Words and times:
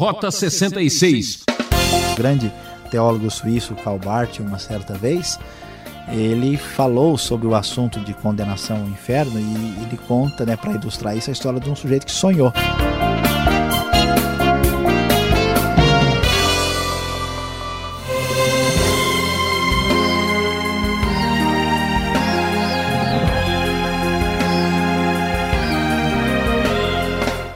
Rota 0.00 0.30
66. 0.30 1.42
O 2.12 2.16
grande 2.16 2.50
teólogo 2.90 3.30
suíço 3.30 3.74
Karl 3.74 3.98
Barth, 3.98 4.38
uma 4.40 4.58
certa 4.58 4.94
vez, 4.94 5.38
ele 6.08 6.56
falou 6.56 7.18
sobre 7.18 7.46
o 7.46 7.54
assunto 7.54 8.00
de 8.00 8.14
condenação 8.14 8.78
ao 8.78 8.88
inferno 8.88 9.38
e 9.38 9.84
ele 9.84 10.00
conta, 10.08 10.46
né, 10.46 10.56
para 10.56 10.72
ilustrar 10.72 11.14
isso, 11.14 11.28
a 11.28 11.34
história 11.34 11.60
de 11.60 11.68
um 11.68 11.76
sujeito 11.76 12.06
que 12.06 12.12
sonhou. 12.12 12.50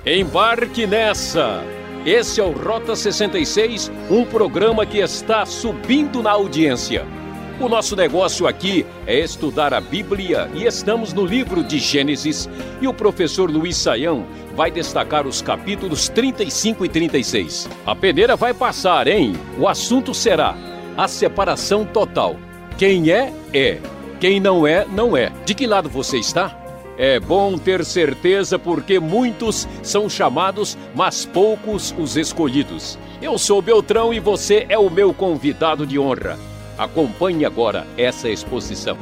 Embarque 0.04 0.86
nessa! 0.86 1.73
Esse 2.04 2.38
é 2.38 2.44
o 2.44 2.52
Rota 2.52 2.94
66, 2.94 3.90
um 4.10 4.26
programa 4.26 4.84
que 4.84 4.98
está 4.98 5.46
subindo 5.46 6.22
na 6.22 6.32
audiência. 6.32 7.06
O 7.58 7.66
nosso 7.66 7.96
negócio 7.96 8.46
aqui 8.46 8.84
é 9.06 9.18
estudar 9.18 9.72
a 9.72 9.80
Bíblia 9.80 10.50
e 10.54 10.64
estamos 10.64 11.14
no 11.14 11.24
livro 11.24 11.64
de 11.64 11.78
Gênesis 11.78 12.46
e 12.78 12.86
o 12.86 12.92
professor 12.92 13.50
Luiz 13.50 13.78
Saião 13.78 14.26
vai 14.54 14.70
destacar 14.70 15.26
os 15.26 15.40
capítulos 15.40 16.10
35 16.10 16.84
e 16.84 16.88
36. 16.90 17.70
A 17.86 17.96
peneira 17.96 18.36
vai 18.36 18.52
passar, 18.52 19.08
hein? 19.08 19.32
O 19.58 19.66
assunto 19.66 20.12
será 20.12 20.54
a 20.98 21.08
separação 21.08 21.86
total. 21.86 22.36
Quem 22.76 23.10
é, 23.10 23.32
é. 23.54 23.78
Quem 24.20 24.40
não 24.40 24.66
é, 24.66 24.84
não 24.84 25.16
é. 25.16 25.32
De 25.46 25.54
que 25.54 25.66
lado 25.66 25.88
você 25.88 26.18
está? 26.18 26.63
É 26.96 27.18
bom 27.18 27.58
ter 27.58 27.84
certeza 27.84 28.58
porque 28.58 29.00
muitos 29.00 29.68
são 29.82 30.08
chamados, 30.08 30.78
mas 30.94 31.24
poucos 31.24 31.94
os 31.98 32.16
escolhidos. 32.16 32.98
Eu 33.20 33.36
sou 33.38 33.60
Beltrão 33.60 34.14
e 34.14 34.20
você 34.20 34.66
é 34.68 34.78
o 34.78 34.90
meu 34.90 35.12
convidado 35.12 35.86
de 35.86 35.98
honra. 35.98 36.38
Acompanhe 36.78 37.44
agora 37.44 37.86
essa 37.96 38.28
exposição. 38.28 38.96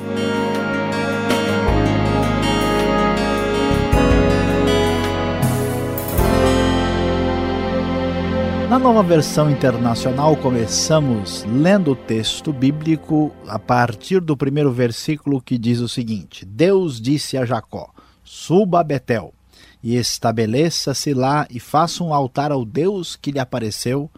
Na 8.73 8.79
nova 8.79 9.03
versão 9.03 9.51
internacional, 9.51 10.35
começamos 10.35 11.45
lendo 11.45 11.91
o 11.91 11.95
texto 11.95 12.55
bíblico 12.55 13.31
a 13.47 13.59
partir 13.59 14.19
do 14.19 14.35
primeiro 14.35 14.73
versículo 14.73 15.43
que 15.43 15.59
diz 15.59 15.79
o 15.81 15.89
seguinte: 15.91 16.47
Deus 16.47 16.99
disse 16.99 17.37
a 17.37 17.45
Jacó: 17.45 17.91
Suba 18.25 18.81
a 18.81 18.83
Betel 18.83 19.35
e 19.83 19.95
estabeleça-se 19.97 21.13
lá 21.13 21.47
e 21.51 21.61
faça 21.61 22.03
um 22.03 22.15
altar 22.15 22.51
ao 22.51 22.65
Deus 22.65 23.15
que 23.15 23.31
lhe 23.31 23.39
apareceu 23.39 24.11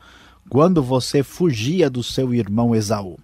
quando 0.49 0.81
você 0.81 1.25
fugia 1.25 1.91
do 1.91 2.05
seu 2.05 2.33
irmão 2.33 2.77
Esaú. 2.77 3.19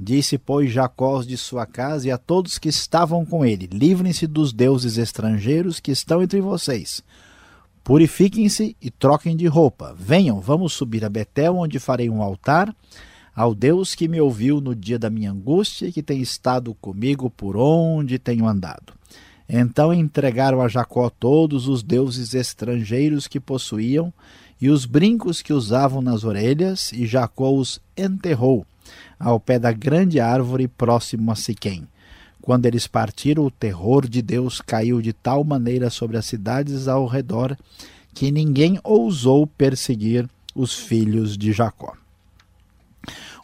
Disse, 0.00 0.38
pois, 0.38 0.72
Jacó 0.72 1.22
de 1.22 1.36
sua 1.36 1.66
casa 1.66 2.08
e 2.08 2.10
a 2.10 2.16
todos 2.16 2.58
que 2.58 2.70
estavam 2.70 3.26
com 3.26 3.44
ele: 3.44 3.68
Livrem-se 3.70 4.26
dos 4.26 4.54
deuses 4.54 4.96
estrangeiros 4.96 5.80
que 5.80 5.90
estão 5.90 6.22
entre 6.22 6.40
vocês 6.40 7.04
Purifiquem-se 7.86 8.76
e 8.82 8.90
troquem 8.90 9.36
de 9.36 9.46
roupa. 9.46 9.94
Venham, 9.96 10.40
vamos 10.40 10.72
subir 10.72 11.04
a 11.04 11.08
Betel, 11.08 11.54
onde 11.54 11.78
farei 11.78 12.10
um 12.10 12.20
altar 12.20 12.74
ao 13.32 13.54
Deus 13.54 13.94
que 13.94 14.08
me 14.08 14.20
ouviu 14.20 14.60
no 14.60 14.74
dia 14.74 14.98
da 14.98 15.08
minha 15.08 15.30
angústia 15.30 15.86
e 15.86 15.92
que 15.92 16.02
tem 16.02 16.20
estado 16.20 16.74
comigo 16.80 17.30
por 17.30 17.56
onde 17.56 18.18
tenho 18.18 18.48
andado. 18.48 18.92
Então 19.48 19.94
entregaram 19.94 20.60
a 20.60 20.66
Jacó 20.66 21.08
todos 21.08 21.68
os 21.68 21.80
deuses 21.80 22.34
estrangeiros 22.34 23.28
que 23.28 23.38
possuíam 23.38 24.12
e 24.60 24.68
os 24.68 24.84
brincos 24.84 25.40
que 25.40 25.52
usavam 25.52 26.02
nas 26.02 26.24
orelhas, 26.24 26.90
e 26.92 27.06
Jacó 27.06 27.52
os 27.52 27.80
enterrou 27.96 28.66
ao 29.16 29.38
pé 29.38 29.60
da 29.60 29.70
grande 29.70 30.18
árvore 30.18 30.66
próximo 30.66 31.30
a 31.30 31.36
Siquém. 31.36 31.86
Quando 32.46 32.66
eles 32.66 32.86
partiram, 32.86 33.44
o 33.44 33.50
terror 33.50 34.08
de 34.08 34.22
Deus 34.22 34.60
caiu 34.60 35.02
de 35.02 35.12
tal 35.12 35.42
maneira 35.42 35.90
sobre 35.90 36.16
as 36.16 36.26
cidades 36.26 36.86
ao 36.86 37.04
redor 37.04 37.58
que 38.14 38.30
ninguém 38.30 38.78
ousou 38.84 39.48
perseguir 39.48 40.28
os 40.54 40.72
filhos 40.72 41.36
de 41.36 41.52
Jacó. 41.52 41.94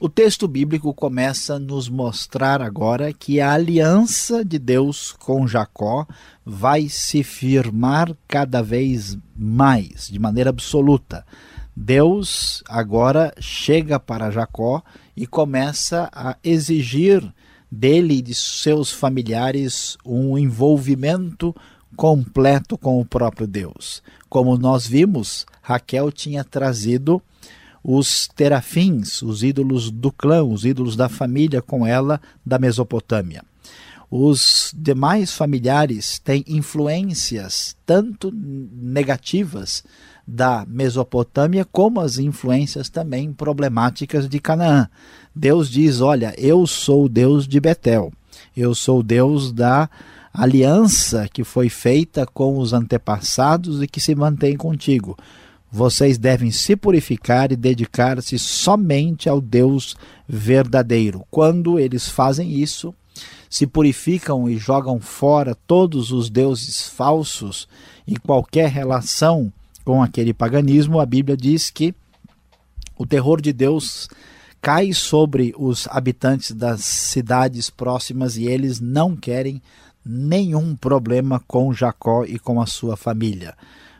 O 0.00 0.08
texto 0.08 0.46
bíblico 0.46 0.94
começa 0.94 1.54
a 1.54 1.58
nos 1.58 1.88
mostrar 1.88 2.62
agora 2.62 3.12
que 3.12 3.40
a 3.40 3.50
aliança 3.50 4.44
de 4.44 4.56
Deus 4.56 5.10
com 5.10 5.48
Jacó 5.48 6.06
vai 6.46 6.88
se 6.88 7.24
firmar 7.24 8.16
cada 8.28 8.62
vez 8.62 9.18
mais, 9.36 10.06
de 10.12 10.18
maneira 10.20 10.50
absoluta. 10.50 11.26
Deus 11.74 12.62
agora 12.68 13.34
chega 13.40 13.98
para 13.98 14.30
Jacó 14.30 14.80
e 15.16 15.26
começa 15.26 16.08
a 16.12 16.36
exigir 16.44 17.34
dele 17.72 18.18
e 18.18 18.22
de 18.22 18.34
seus 18.34 18.90
familiares 18.90 19.96
um 20.04 20.36
envolvimento 20.36 21.56
completo 21.96 22.76
com 22.76 23.00
o 23.00 23.04
próprio 23.04 23.46
Deus. 23.46 24.02
Como 24.28 24.58
nós 24.58 24.86
vimos, 24.86 25.46
Raquel 25.62 26.12
tinha 26.12 26.44
trazido 26.44 27.22
os 27.82 28.28
terafins, 28.28 29.22
os 29.22 29.42
ídolos 29.42 29.90
do 29.90 30.12
clã, 30.12 30.44
os 30.44 30.66
ídolos 30.66 30.96
da 30.96 31.08
família 31.08 31.62
com 31.62 31.86
ela 31.86 32.20
da 32.44 32.58
Mesopotâmia. 32.58 33.42
Os 34.10 34.74
demais 34.76 35.32
familiares 35.32 36.18
têm 36.18 36.44
influências 36.46 37.74
tanto 37.86 38.30
negativas 38.30 39.82
da 40.26 40.64
Mesopotâmia, 40.68 41.64
como 41.64 42.00
as 42.00 42.18
influências 42.18 42.90
também 42.90 43.32
problemáticas 43.32 44.28
de 44.28 44.38
Canaã. 44.38 44.88
Deus 45.34 45.70
diz: 45.70 46.00
Olha, 46.00 46.34
eu 46.36 46.66
sou 46.66 47.04
o 47.04 47.08
Deus 47.08 47.46
de 47.46 47.58
Betel, 47.58 48.12
eu 48.56 48.74
sou 48.74 49.00
o 49.00 49.02
Deus 49.02 49.52
da 49.52 49.88
aliança 50.32 51.28
que 51.32 51.44
foi 51.44 51.68
feita 51.68 52.26
com 52.26 52.58
os 52.58 52.72
antepassados 52.72 53.82
e 53.82 53.86
que 53.86 54.00
se 54.00 54.14
mantém 54.14 54.56
contigo. 54.56 55.16
Vocês 55.70 56.18
devem 56.18 56.50
se 56.50 56.76
purificar 56.76 57.50
e 57.50 57.56
dedicar-se 57.56 58.38
somente 58.38 59.28
ao 59.28 59.40
Deus 59.40 59.96
verdadeiro. 60.28 61.24
Quando 61.30 61.78
eles 61.78 62.08
fazem 62.08 62.50
isso, 62.52 62.94
se 63.48 63.66
purificam 63.66 64.48
e 64.48 64.56
jogam 64.58 65.00
fora 65.00 65.54
todos 65.66 66.12
os 66.12 66.28
deuses 66.28 66.88
falsos 66.88 67.66
e 68.06 68.16
qualquer 68.16 68.68
relação 68.68 69.52
com 69.84 70.02
aquele 70.02 70.32
paganismo, 70.32 71.00
a 71.00 71.06
Bíblia 71.06 71.36
diz 71.36 71.70
que 71.70 71.94
o 72.96 73.06
terror 73.06 73.40
de 73.40 73.52
Deus 73.52 74.08
cai 74.62 74.92
sobre 74.92 75.52
os 75.58 75.88
habitantes 75.90 76.52
das 76.52 76.84
cidades 76.84 77.68
próximas 77.68 78.36
e 78.36 78.46
eles 78.46 78.80
não 78.80 79.16
querem 79.16 79.60
nenhum 80.06 80.76
problema 80.76 81.42
com 81.48 81.74
Jacó 81.74 82.24
e 82.24 82.38
com 82.38 82.60
a 82.60 82.66
sua 82.66 82.96
família. 82.96 83.54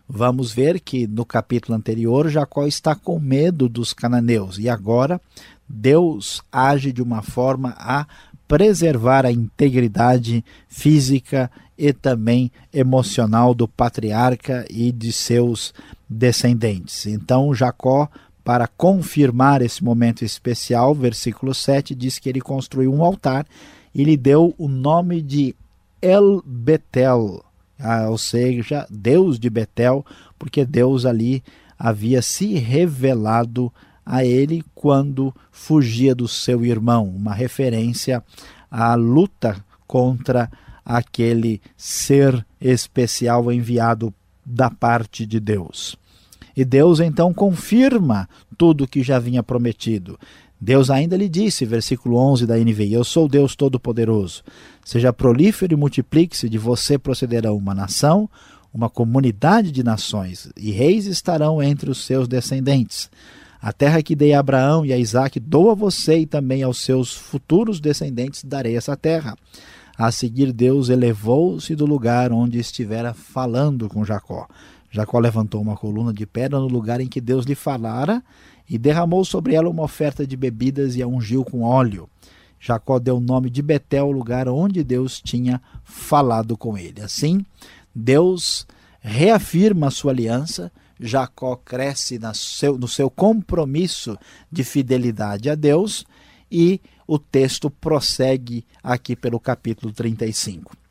Vamos 0.09 0.53
ver 0.53 0.78
que 0.78 1.06
no 1.06 1.25
capítulo 1.25 1.77
anterior 1.77 2.28
Jacó 2.28 2.65
está 2.65 2.95
com 2.95 3.19
medo 3.19 3.69
dos 3.69 3.93
cananeus 3.93 4.56
e 4.59 4.69
agora 4.69 5.21
Deus 5.69 6.43
age 6.53 6.93
de 6.93 7.03
uma 7.03 7.23
forma 7.23 7.75
a 7.77 8.06
preservar 8.47 9.27
a 9.27 9.33
integridade 9.33 10.44
física 10.69 11.50
e 11.77 11.93
também 11.93 12.53
emocional 12.73 13.55
do 13.55 13.67
patriarca 13.67 14.65
e 14.71 14.93
de 14.93 15.12
seus 15.12 15.75
descendentes. 16.09 17.06
Então, 17.06 17.55
Jacó, 17.55 18.09
para 18.45 18.67
confirmar 18.67 19.63
esse 19.63 19.83
momento 19.83 20.25
especial, 20.25 20.95
versículo 20.95 21.55
7 21.55 21.95
diz 21.95 22.19
que 22.19 22.29
ele 22.29 22.41
construiu 22.41 22.93
um 22.93 23.05
altar 23.05 23.47
e 23.95 24.05
lhe 24.05 24.17
deu 24.17 24.55
o 24.59 24.69
nome 24.69 25.23
de 25.23 25.55
El 26.01 26.43
Betel, 26.45 27.45
ah, 27.79 28.09
ou 28.09 28.19
seja, 28.19 28.87
Deus 28.91 29.39
de 29.39 29.49
Betel, 29.49 30.05
porque 30.39 30.65
Deus 30.65 31.07
ali 31.07 31.43
havia 31.79 32.23
se 32.23 32.55
revelado 32.55 33.73
a 34.05 34.25
ele 34.25 34.65
quando 34.75 35.35
fugia 35.50 36.15
do 36.15 36.27
seu 36.27 36.65
irmão, 36.65 37.09
uma 37.09 37.33
referência 37.33 38.23
à 38.71 38.95
luta 38.95 39.65
contra 39.87 40.50
aquele 40.85 41.61
ser 41.77 42.45
especial 42.61 43.53
enviado 43.53 44.12
da 44.45 44.71
parte 44.71 45.25
de 45.25 45.38
Deus. 45.38 45.97
E 46.56 46.64
Deus 46.64 47.00
então 47.00 47.32
confirma 47.32 48.28
tudo 48.56 48.84
o 48.84 48.88
que 48.88 49.02
já 49.02 49.19
vinha 49.19 49.43
prometido. 49.43 50.19
Deus 50.60 50.90
ainda 50.90 51.16
lhe 51.16 51.28
disse, 51.28 51.64
versículo 51.64 52.16
11 52.16 52.46
da 52.46 52.56
NVI: 52.56 52.93
Eu 52.93 53.02
sou 53.02 53.28
Deus 53.28 53.56
Todo-Poderoso. 53.56 54.44
Seja 54.84 55.12
prolífero 55.12 55.75
e 55.75 55.76
multiplique-se, 55.76 56.49
de 56.49 56.56
você 56.56 56.96
procederá 56.96 57.52
uma 57.52 57.75
nação, 57.75 58.31
uma 58.72 58.88
comunidade 58.88 59.72
de 59.72 59.82
nações, 59.82 60.50
e 60.56 60.70
reis 60.70 61.06
estarão 61.06 61.62
entre 61.62 61.90
os 61.90 62.04
seus 62.04 62.28
descendentes. 62.28 63.10
A 63.60 63.72
terra 63.72 64.02
que 64.02 64.16
dei 64.16 64.32
a 64.32 64.40
Abraão 64.40 64.84
e 64.84 64.93
a 64.93 64.99
Isaac 64.99 65.38
dou 65.38 65.70
a 65.70 65.75
você 65.75 66.19
e 66.19 66.26
também 66.26 66.62
aos 66.62 66.81
seus 66.81 67.12
futuros 67.12 67.81
descendentes 67.81 68.43
darei 68.43 68.76
essa 68.76 68.96
terra. 68.96 69.37
A 69.96 70.10
seguir, 70.10 70.52
Deus 70.52 70.88
elevou-se 70.88 71.75
do 71.76 71.87
lugar 71.87 72.32
onde 72.32 72.58
estivera 72.58 73.12
falando 73.12 73.88
com 73.88 74.04
Jacó. 74.04 74.49
Jacó 74.93 75.19
levantou 75.19 75.62
uma 75.62 75.75
coluna 75.75 76.12
de 76.12 76.27
pedra 76.27 76.61
no 76.61 76.69
lugar 76.69 77.00
em 77.00 77.09
que 77.09 77.19
Deus 77.19 77.47
lhe 77.47 77.55
falara 77.55 78.23
e 78.69 78.77
derramou 78.77 79.25
sobre 79.25 79.55
ela 79.55 79.71
uma 79.71 79.83
oferta 79.83 80.27
de 80.27 80.37
bebidas 80.37 80.97
e 80.97 81.03
a 81.03 81.06
ungiu 81.09 81.44
com 81.47 81.62
óleo. 81.62 82.09
Jacó 82.61 82.99
deu 82.99 83.17
o 83.17 83.21
nome 83.21 83.49
de 83.49 83.62
Betel, 83.62 84.06
o 84.06 84.12
lugar 84.12 84.49
onde 84.49 84.85
Deus 84.85 85.19
tinha 85.19 85.62
falado 85.83 86.59
com 86.59 86.77
ele. 86.77 87.00
Assim, 87.00 87.44
Deus 87.94 88.67
reafirma 89.00 89.89
a 89.89 89.91
sua 89.91 90.12
aliança, 90.12 90.71
Jacó 91.00 91.56
cresce 91.56 92.21
no 92.79 92.87
seu 92.87 93.09
compromisso 93.09 94.17
de 94.50 94.62
fidelidade 94.62 95.49
a 95.49 95.55
Deus 95.55 96.05
e 96.50 96.83
o 97.06 97.19
texto 97.19 97.71
prossegue 97.71 98.65
aqui 98.83 99.17
pelo 99.17 99.41
capítulo 99.41 99.91
35. 99.91 100.81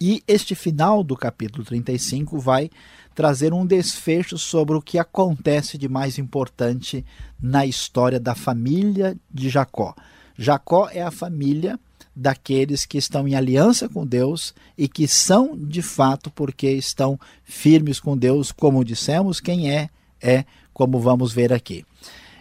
E 0.00 0.22
este 0.28 0.54
final 0.54 1.02
do 1.02 1.16
capítulo 1.16 1.64
35 1.64 2.38
vai 2.38 2.70
trazer 3.14 3.54
um 3.54 3.64
desfecho 3.64 4.36
sobre 4.36 4.76
o 4.76 4.82
que 4.82 4.98
acontece 4.98 5.78
de 5.78 5.88
mais 5.88 6.18
importante 6.18 7.04
na 7.40 7.64
história 7.64 8.20
da 8.20 8.34
família 8.34 9.16
de 9.32 9.48
Jacó. 9.48 9.94
Jacó 10.36 10.88
é 10.92 11.00
a 11.00 11.10
família 11.10 11.80
daqueles 12.14 12.84
que 12.84 12.98
estão 12.98 13.26
em 13.26 13.34
aliança 13.34 13.88
com 13.88 14.06
Deus 14.06 14.54
e 14.76 14.86
que 14.86 15.08
são 15.08 15.56
de 15.56 15.80
fato 15.80 16.30
porque 16.30 16.70
estão 16.70 17.18
firmes 17.44 17.98
com 17.98 18.16
Deus, 18.16 18.52
como 18.52 18.84
dissemos, 18.84 19.40
quem 19.40 19.70
é, 19.70 19.88
é, 20.20 20.44
como 20.74 20.98
vamos 21.00 21.32
ver 21.32 21.52
aqui. 21.52 21.84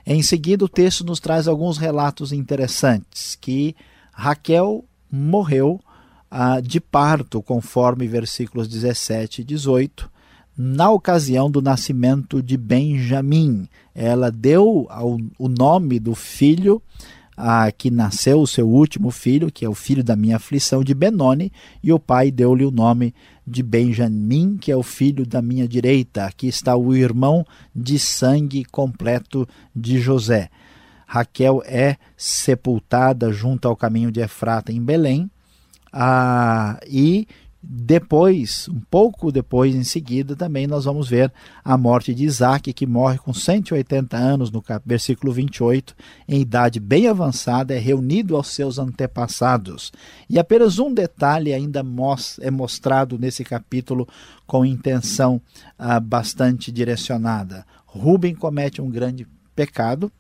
Em 0.05 0.21
seguida, 0.21 0.63
o 0.63 0.69
texto 0.69 1.03
nos 1.03 1.19
traz 1.19 1.47
alguns 1.47 1.77
relatos 1.77 2.31
interessantes 2.31 3.35
que 3.35 3.75
Raquel 4.11 4.85
morreu 5.11 5.81
ah, 6.37 6.59
de 6.59 6.81
parto, 6.81 7.41
conforme 7.41 8.09
versículos 8.09 8.67
17 8.67 9.39
e 9.39 9.45
18, 9.45 10.11
na 10.57 10.91
ocasião 10.91 11.49
do 11.49 11.61
nascimento 11.61 12.43
de 12.43 12.57
Benjamim. 12.57 13.69
Ela 13.95 14.29
deu 14.29 14.85
ao, 14.89 15.17
o 15.39 15.47
nome 15.47 15.97
do 15.97 16.13
filho 16.13 16.81
a 17.37 17.71
que 17.71 17.89
nasceu 17.89 18.41
o 18.41 18.47
seu 18.47 18.67
último 18.67 19.11
filho, 19.11 19.49
que 19.49 19.63
é 19.63 19.69
o 19.69 19.73
filho 19.73 20.03
da 20.03 20.13
minha 20.13 20.35
aflição, 20.35 20.83
de 20.83 20.93
Benoni, 20.93 21.53
e 21.81 21.93
o 21.93 21.99
pai 21.99 22.31
deu-lhe 22.31 22.65
o 22.65 22.71
nome 22.71 23.15
de 23.47 23.63
Benjamim, 23.63 24.57
que 24.57 24.69
é 24.69 24.75
o 24.75 24.83
filho 24.83 25.25
da 25.25 25.41
minha 25.41 25.65
direita. 25.65 26.25
Aqui 26.25 26.47
está 26.47 26.75
o 26.75 26.93
irmão 26.93 27.45
de 27.73 27.97
sangue 27.97 28.65
completo 28.65 29.47
de 29.73 29.99
José. 29.99 30.49
Raquel 31.07 31.63
é 31.65 31.95
sepultada 32.17 33.31
junto 33.31 33.69
ao 33.69 33.75
caminho 33.75 34.11
de 34.11 34.19
Efrata 34.19 34.73
em 34.73 34.81
Belém, 34.81 35.31
ah, 35.97 36.77
e 36.85 37.25
depois, 37.63 38.67
um 38.67 38.81
pouco 38.91 39.31
depois, 39.31 39.73
em 39.73 39.83
seguida, 39.85 40.35
também 40.35 40.67
nós 40.67 40.83
vamos 40.83 41.07
ver 41.07 41.31
a 41.63 41.77
morte 41.77 42.13
de 42.13 42.25
Isaac, 42.25 42.73
que 42.73 42.85
morre 42.85 43.17
com 43.17 43.33
180 43.33 44.15
anos, 44.15 44.51
no 44.51 44.61
versículo 44.85 45.31
28, 45.31 45.95
em 46.27 46.41
idade 46.41 46.81
bem 46.81 47.07
avançada, 47.07 47.73
é 47.73 47.79
reunido 47.79 48.35
aos 48.35 48.49
seus 48.49 48.77
antepassados. 48.77 49.93
E 50.29 50.37
apenas 50.37 50.77
um 50.79 50.93
detalhe 50.93 51.53
ainda 51.53 51.81
é 52.41 52.51
mostrado 52.51 53.17
nesse 53.17 53.43
capítulo 53.45 54.05
com 54.45 54.65
intenção 54.65 55.41
ah, 55.79 55.99
bastante 55.99 56.73
direcionada. 56.73 57.65
Rubem 57.85 58.35
comete 58.35 58.81
um 58.81 58.89
grande 58.89 59.25
pecado, 59.55 60.11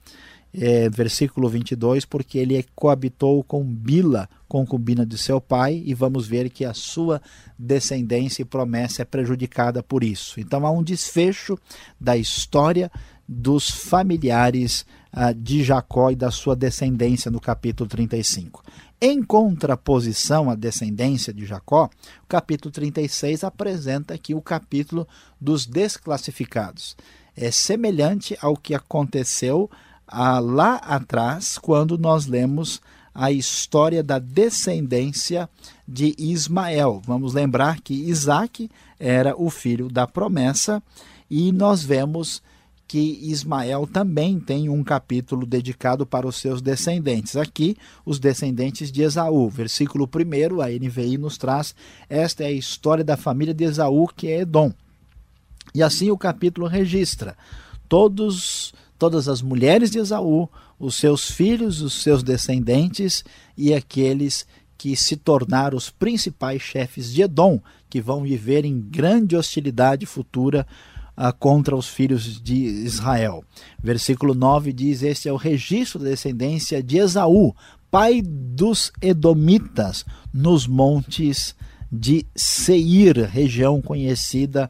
é, 0.59 0.89
versículo 0.89 1.49
22, 1.49 2.05
porque 2.05 2.37
ele 2.37 2.65
coabitou 2.75 3.43
com 3.43 3.63
Bila, 3.63 4.29
concubina 4.47 5.05
de 5.05 5.17
seu 5.17 5.41
pai, 5.41 5.81
e 5.85 5.93
vamos 5.93 6.27
ver 6.27 6.49
que 6.49 6.63
a 6.63 6.73
sua 6.73 7.21
descendência 7.57 8.41
e 8.41 8.45
promessa 8.45 9.01
é 9.01 9.05
prejudicada 9.05 9.83
por 9.83 10.03
isso. 10.03 10.39
Então 10.39 10.65
há 10.65 10.71
um 10.71 10.83
desfecho 10.83 11.57
da 11.99 12.15
história 12.15 12.91
dos 13.27 13.69
familiares 13.69 14.85
ah, 15.11 15.31
de 15.31 15.63
Jacó 15.63 16.11
e 16.11 16.15
da 16.15 16.29
sua 16.29 16.55
descendência 16.55 17.31
no 17.31 17.39
capítulo 17.39 17.89
35. 17.89 18.63
Em 19.01 19.21
contraposição 19.21 20.49
à 20.49 20.55
descendência 20.55 21.33
de 21.33 21.45
Jacó, 21.45 21.89
o 22.23 22.27
capítulo 22.27 22.71
36 22.71 23.43
apresenta 23.43 24.13
aqui 24.13 24.33
o 24.33 24.41
capítulo 24.41 25.07
dos 25.39 25.65
desclassificados. 25.65 26.95
É 27.35 27.51
semelhante 27.51 28.37
ao 28.41 28.55
que 28.55 28.73
aconteceu 28.73 29.69
ah, 30.07 30.39
lá 30.39 30.75
atrás, 30.75 31.57
quando 31.57 31.97
nós 31.97 32.25
lemos 32.25 32.81
a 33.15 33.31
história 33.31 34.03
da 34.03 34.19
descendência 34.19 35.49
de 35.87 36.13
Ismael. 36.17 37.01
Vamos 37.05 37.33
lembrar 37.33 37.79
que 37.79 37.93
Isaac 37.93 38.69
era 38.99 39.33
o 39.41 39.49
filho 39.49 39.87
da 39.87 40.05
promessa 40.05 40.83
e 41.29 41.53
nós 41.53 41.81
vemos 41.81 42.43
que 42.87 43.19
Ismael 43.23 43.87
também 43.87 44.39
tem 44.39 44.69
um 44.69 44.83
capítulo 44.83 45.45
dedicado 45.45 46.05
para 46.05 46.27
os 46.27 46.35
seus 46.35 46.61
descendentes. 46.61 47.35
Aqui, 47.35 47.75
os 48.05 48.19
descendentes 48.19 48.91
de 48.91 49.01
Esaú. 49.01 49.49
Versículo 49.49 50.07
1, 50.07 50.61
a 50.61 50.67
NVI 50.67 51.17
nos 51.17 51.37
traz: 51.37 51.73
esta 52.09 52.43
é 52.43 52.47
a 52.47 52.51
história 52.51 53.03
da 53.03 53.17
família 53.17 53.53
de 53.53 53.63
Esaú, 53.63 54.07
que 54.07 54.27
é 54.27 54.41
Edom. 54.41 54.71
E 55.73 55.81
assim 55.81 56.11
o 56.11 56.17
capítulo 56.17 56.67
registra 56.67 57.35
todos 57.89 58.73
todas 58.97 59.27
as 59.27 59.41
mulheres 59.41 59.91
de 59.91 59.99
Esaú, 59.99 60.49
os 60.79 60.95
seus 60.95 61.29
filhos, 61.29 61.81
os 61.81 62.01
seus 62.01 62.23
descendentes 62.23 63.23
e 63.57 63.73
aqueles 63.73 64.45
que 64.77 64.95
se 64.95 65.15
tornaram 65.15 65.77
os 65.77 65.89
principais 65.89 66.61
chefes 66.61 67.11
de 67.11 67.21
Edom, 67.21 67.61
que 67.89 68.01
vão 68.01 68.23
viver 68.23 68.65
em 68.65 68.79
grande 68.79 69.35
hostilidade 69.35 70.05
futura 70.05 70.67
uh, 71.17 71.33
contra 71.39 71.75
os 71.75 71.87
filhos 71.87 72.41
de 72.41 72.55
Israel. 72.55 73.43
Versículo 73.81 74.33
9 74.33 74.73
diz: 74.73 75.01
Este 75.01 75.29
é 75.29 75.33
o 75.33 75.37
registro 75.37 75.99
da 75.99 76.09
descendência 76.09 76.83
de 76.83 76.97
Esaú, 76.97 77.55
pai 77.89 78.21
dos 78.21 78.91
Edomitas, 79.01 80.05
nos 80.33 80.67
montes 80.67 81.55
de 81.91 82.25
Seir, 82.35 83.29
região 83.29 83.81
conhecida 83.81 84.69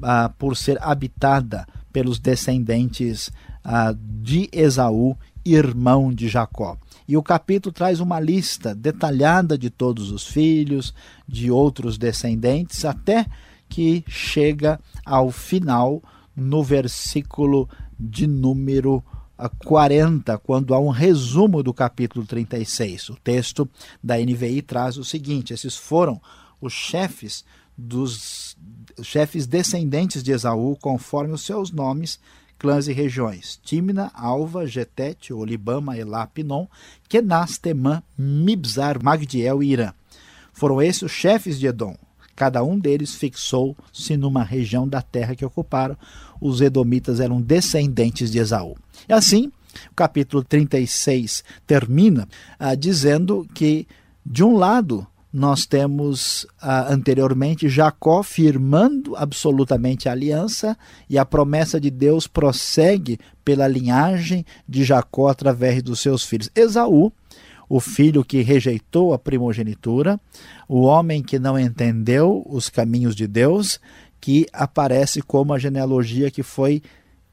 uh, 0.00 0.32
por 0.38 0.56
ser 0.56 0.82
habitada 0.82 1.66
pelos 1.92 2.18
descendentes 2.18 3.30
ah, 3.64 3.94
de 3.96 4.48
Esaú, 4.52 5.16
irmão 5.44 6.12
de 6.12 6.28
Jacó. 6.28 6.76
E 7.06 7.16
o 7.16 7.22
capítulo 7.22 7.72
traz 7.72 8.00
uma 8.00 8.20
lista 8.20 8.74
detalhada 8.74 9.58
de 9.58 9.70
todos 9.70 10.10
os 10.10 10.26
filhos, 10.26 10.94
de 11.26 11.50
outros 11.50 11.98
descendentes, 11.98 12.84
até 12.84 13.26
que 13.68 14.04
chega 14.06 14.80
ao 15.04 15.30
final, 15.30 16.02
no 16.36 16.62
versículo 16.62 17.68
de 17.98 18.26
número 18.26 19.02
40, 19.64 20.38
quando 20.38 20.74
há 20.74 20.80
um 20.80 20.88
resumo 20.88 21.62
do 21.62 21.74
capítulo 21.74 22.24
36. 22.24 23.10
O 23.10 23.16
texto 23.16 23.68
da 24.02 24.16
NVI 24.16 24.62
traz 24.62 24.96
o 24.96 25.04
seguinte: 25.04 25.52
esses 25.52 25.76
foram 25.76 26.20
os 26.60 26.72
chefes 26.72 27.44
dos 27.76 28.56
os 28.98 29.06
chefes 29.06 29.46
descendentes 29.46 30.22
de 30.22 30.30
Esaú, 30.30 30.76
conforme 30.80 31.34
os 31.34 31.42
seus 31.42 31.72
nomes, 31.72 32.20
clãs 32.58 32.88
e 32.88 32.92
regiões: 32.92 33.58
Timna, 33.62 34.10
Alva, 34.14 34.66
Getete, 34.66 35.32
Olibama, 35.32 35.96
Elá, 35.96 36.26
Pinon, 36.26 36.66
Kenas, 37.08 37.58
Temã, 37.58 38.02
Mibzar, 38.16 39.02
Magdiel 39.02 39.62
e 39.62 39.72
Irã. 39.72 39.92
Foram 40.52 40.80
esses 40.80 41.02
os 41.02 41.12
chefes 41.12 41.58
de 41.58 41.66
Edom. 41.66 41.96
Cada 42.36 42.64
um 42.64 42.78
deles 42.78 43.14
fixou-se 43.14 44.16
numa 44.16 44.42
região 44.42 44.88
da 44.88 45.00
terra 45.00 45.36
que 45.36 45.44
ocuparam. 45.44 45.96
Os 46.40 46.60
edomitas 46.60 47.20
eram 47.20 47.40
descendentes 47.40 48.30
de 48.30 48.38
Esaú. 48.38 48.76
E 49.08 49.12
assim, 49.12 49.52
o 49.90 49.94
capítulo 49.94 50.42
36 50.42 51.44
termina 51.66 52.28
ah, 52.58 52.74
dizendo 52.74 53.46
que, 53.54 53.86
de 54.24 54.42
um 54.42 54.56
lado, 54.56 55.06
nós 55.34 55.66
temos 55.66 56.46
ah, 56.62 56.92
anteriormente 56.94 57.68
Jacó 57.68 58.22
firmando 58.22 59.16
absolutamente 59.16 60.08
a 60.08 60.12
aliança 60.12 60.78
e 61.10 61.18
a 61.18 61.24
promessa 61.24 61.80
de 61.80 61.90
Deus 61.90 62.28
prossegue 62.28 63.18
pela 63.44 63.66
linhagem 63.66 64.46
de 64.68 64.84
Jacó 64.84 65.26
através 65.26 65.82
dos 65.82 65.98
seus 65.98 66.24
filhos. 66.24 66.48
Esaú, 66.54 67.12
o 67.68 67.80
filho 67.80 68.24
que 68.24 68.42
rejeitou 68.42 69.12
a 69.12 69.18
primogenitura, 69.18 70.20
o 70.68 70.82
homem 70.82 71.20
que 71.20 71.36
não 71.36 71.58
entendeu 71.58 72.46
os 72.48 72.68
caminhos 72.68 73.16
de 73.16 73.26
Deus, 73.26 73.80
que 74.20 74.46
aparece 74.52 75.20
como 75.20 75.52
a 75.52 75.58
genealogia 75.58 76.30
que 76.30 76.44
foi 76.44 76.80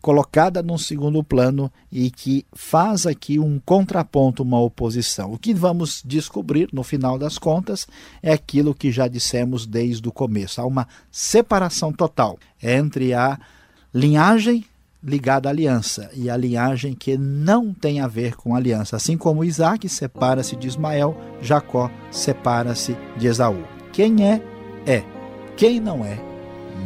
colocada 0.01 0.63
num 0.63 0.77
segundo 0.77 1.23
plano 1.23 1.71
e 1.91 2.09
que 2.09 2.45
faz 2.53 3.05
aqui 3.05 3.39
um 3.39 3.59
contraponto, 3.59 4.43
uma 4.43 4.59
oposição. 4.59 5.31
O 5.31 5.37
que 5.37 5.53
vamos 5.53 6.01
descobrir 6.03 6.67
no 6.73 6.83
final 6.83 7.17
das 7.17 7.37
contas 7.37 7.87
é 8.21 8.33
aquilo 8.33 8.73
que 8.73 8.91
já 8.91 9.07
dissemos 9.07 9.65
desde 9.65 10.07
o 10.09 10.11
começo. 10.11 10.59
Há 10.59 10.65
uma 10.65 10.87
separação 11.11 11.93
total 11.93 12.37
entre 12.61 13.13
a 13.13 13.39
linhagem 13.93 14.65
ligada 15.03 15.49
à 15.49 15.51
aliança 15.51 16.09
e 16.13 16.29
a 16.29 16.37
linhagem 16.37 16.93
que 16.93 17.17
não 17.17 17.73
tem 17.73 17.99
a 17.99 18.07
ver 18.07 18.35
com 18.35 18.53
a 18.53 18.57
aliança. 18.57 18.95
Assim 18.95 19.17
como 19.17 19.43
Isaac 19.43 19.87
separa-se 19.89 20.55
de 20.55 20.67
Ismael, 20.67 21.15
Jacó 21.41 21.89
separa-se 22.11 22.95
de 23.17 23.27
Esaú. 23.27 23.63
Quem 23.91 24.27
é, 24.27 24.41
é. 24.85 25.03
Quem 25.57 25.79
não 25.79 26.05
é, 26.05 26.19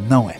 não 0.10 0.30
é. 0.30 0.38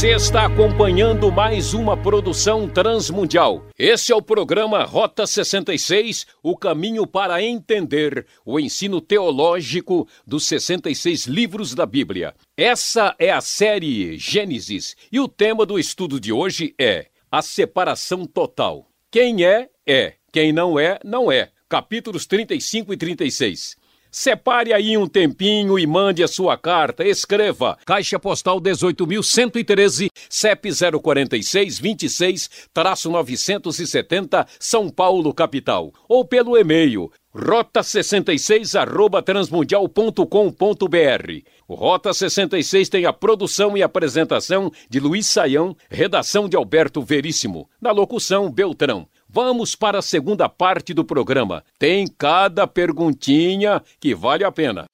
Você 0.00 0.14
está 0.14 0.46
acompanhando 0.46 1.30
mais 1.30 1.74
uma 1.74 1.94
produção 1.94 2.66
transmundial. 2.66 3.66
Esse 3.78 4.10
é 4.10 4.16
o 4.16 4.22
programa 4.22 4.82
Rota 4.82 5.26
66, 5.26 6.26
o 6.42 6.56
caminho 6.56 7.06
para 7.06 7.42
entender 7.42 8.26
o 8.42 8.58
ensino 8.58 9.02
teológico 9.02 10.08
dos 10.26 10.46
66 10.46 11.26
livros 11.26 11.74
da 11.74 11.84
Bíblia. 11.84 12.34
Essa 12.56 13.14
é 13.18 13.30
a 13.30 13.42
série 13.42 14.16
Gênesis 14.16 14.96
e 15.12 15.20
o 15.20 15.28
tema 15.28 15.66
do 15.66 15.78
estudo 15.78 16.18
de 16.18 16.32
hoje 16.32 16.74
é 16.80 17.08
a 17.30 17.42
separação 17.42 18.24
total. 18.24 18.88
Quem 19.10 19.44
é, 19.44 19.68
é. 19.86 20.14
Quem 20.32 20.50
não 20.50 20.80
é, 20.80 20.98
não 21.04 21.30
é. 21.30 21.50
Capítulos 21.68 22.24
35 22.24 22.94
e 22.94 22.96
36. 22.96 23.76
Separe 24.10 24.72
aí 24.72 24.98
um 24.98 25.06
tempinho 25.06 25.78
e 25.78 25.86
mande 25.86 26.22
a 26.22 26.28
sua 26.28 26.56
carta. 26.56 27.04
Escreva 27.04 27.78
Caixa 27.86 28.18
Postal 28.18 28.60
18.113, 28.60 30.08
CEP 30.28 30.70
046 31.00 31.78
26 31.78 32.50
970, 32.74 34.46
São 34.58 34.88
Paulo, 34.88 35.32
capital. 35.32 35.92
Ou 36.08 36.24
pelo 36.24 36.56
e-mail 36.56 37.10
rota66 37.34 38.78
arroba 38.78 39.22
transmundial.com.br. 39.22 41.42
O 41.68 41.74
Rota 41.74 42.12
66 42.12 42.88
tem 42.88 43.06
a 43.06 43.12
produção 43.12 43.76
e 43.76 43.82
apresentação 43.82 44.72
de 44.88 44.98
Luiz 44.98 45.28
Saião, 45.28 45.76
redação 45.88 46.48
de 46.48 46.56
Alberto 46.56 47.00
Veríssimo, 47.00 47.68
na 47.80 47.92
locução 47.92 48.50
Beltrão. 48.50 49.06
Vamos 49.32 49.76
para 49.76 50.00
a 50.00 50.02
segunda 50.02 50.48
parte 50.48 50.92
do 50.92 51.04
programa. 51.04 51.62
Tem 51.78 52.04
cada 52.04 52.66
perguntinha 52.66 53.80
que 54.00 54.12
vale 54.12 54.42
a 54.42 54.50
pena. 54.50 54.86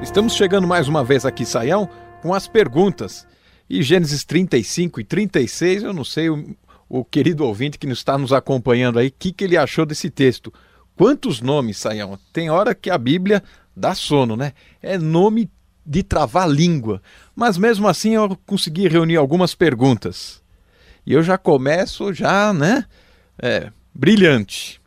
Estamos 0.00 0.34
chegando 0.34 0.68
mais 0.68 0.86
uma 0.86 1.02
vez 1.02 1.26
aqui, 1.26 1.44
Saião, 1.44 1.88
com 2.22 2.32
as 2.32 2.46
perguntas. 2.46 3.26
E 3.70 3.84
Gênesis 3.84 4.24
35 4.24 5.00
e 5.00 5.04
36, 5.04 5.84
eu 5.84 5.92
não 5.92 6.02
sei 6.02 6.28
o, 6.28 6.56
o 6.88 7.04
querido 7.04 7.44
ouvinte 7.44 7.78
que 7.78 7.86
está 7.86 8.18
nos 8.18 8.32
acompanhando 8.32 8.98
aí, 8.98 9.06
o 9.06 9.14
que, 9.16 9.32
que 9.32 9.44
ele 9.44 9.56
achou 9.56 9.86
desse 9.86 10.10
texto. 10.10 10.52
Quantos 10.96 11.40
nomes, 11.40 11.78
Saião? 11.78 12.18
Tem 12.32 12.50
hora 12.50 12.74
que 12.74 12.90
a 12.90 12.98
Bíblia 12.98 13.40
dá 13.74 13.94
sono, 13.94 14.36
né? 14.36 14.54
É 14.82 14.98
nome 14.98 15.48
de 15.86 16.02
travar 16.02 16.50
língua. 16.50 17.00
Mas 17.34 17.56
mesmo 17.56 17.86
assim 17.86 18.16
eu 18.16 18.36
consegui 18.44 18.88
reunir 18.88 19.16
algumas 19.16 19.54
perguntas. 19.54 20.42
E 21.06 21.12
eu 21.12 21.22
já 21.22 21.38
começo, 21.38 22.12
já, 22.12 22.52
né? 22.52 22.86
É, 23.40 23.70
brilhante. 23.94 24.80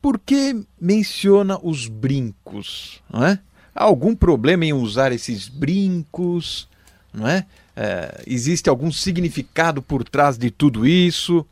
Por 0.00 0.20
que 0.20 0.64
menciona 0.80 1.58
os 1.60 1.88
brincos? 1.88 3.02
Não 3.12 3.26
é? 3.26 3.40
Há 3.74 3.82
algum 3.82 4.14
problema 4.14 4.64
em 4.64 4.72
usar 4.72 5.10
esses 5.10 5.48
brincos? 5.48 6.68
Não 7.16 7.26
é? 7.26 7.46
é? 7.74 8.22
Existe 8.26 8.68
algum 8.68 8.92
significado 8.92 9.82
por 9.82 10.04
trás 10.04 10.36
de 10.36 10.50
tudo 10.50 10.86
isso? 10.86 11.44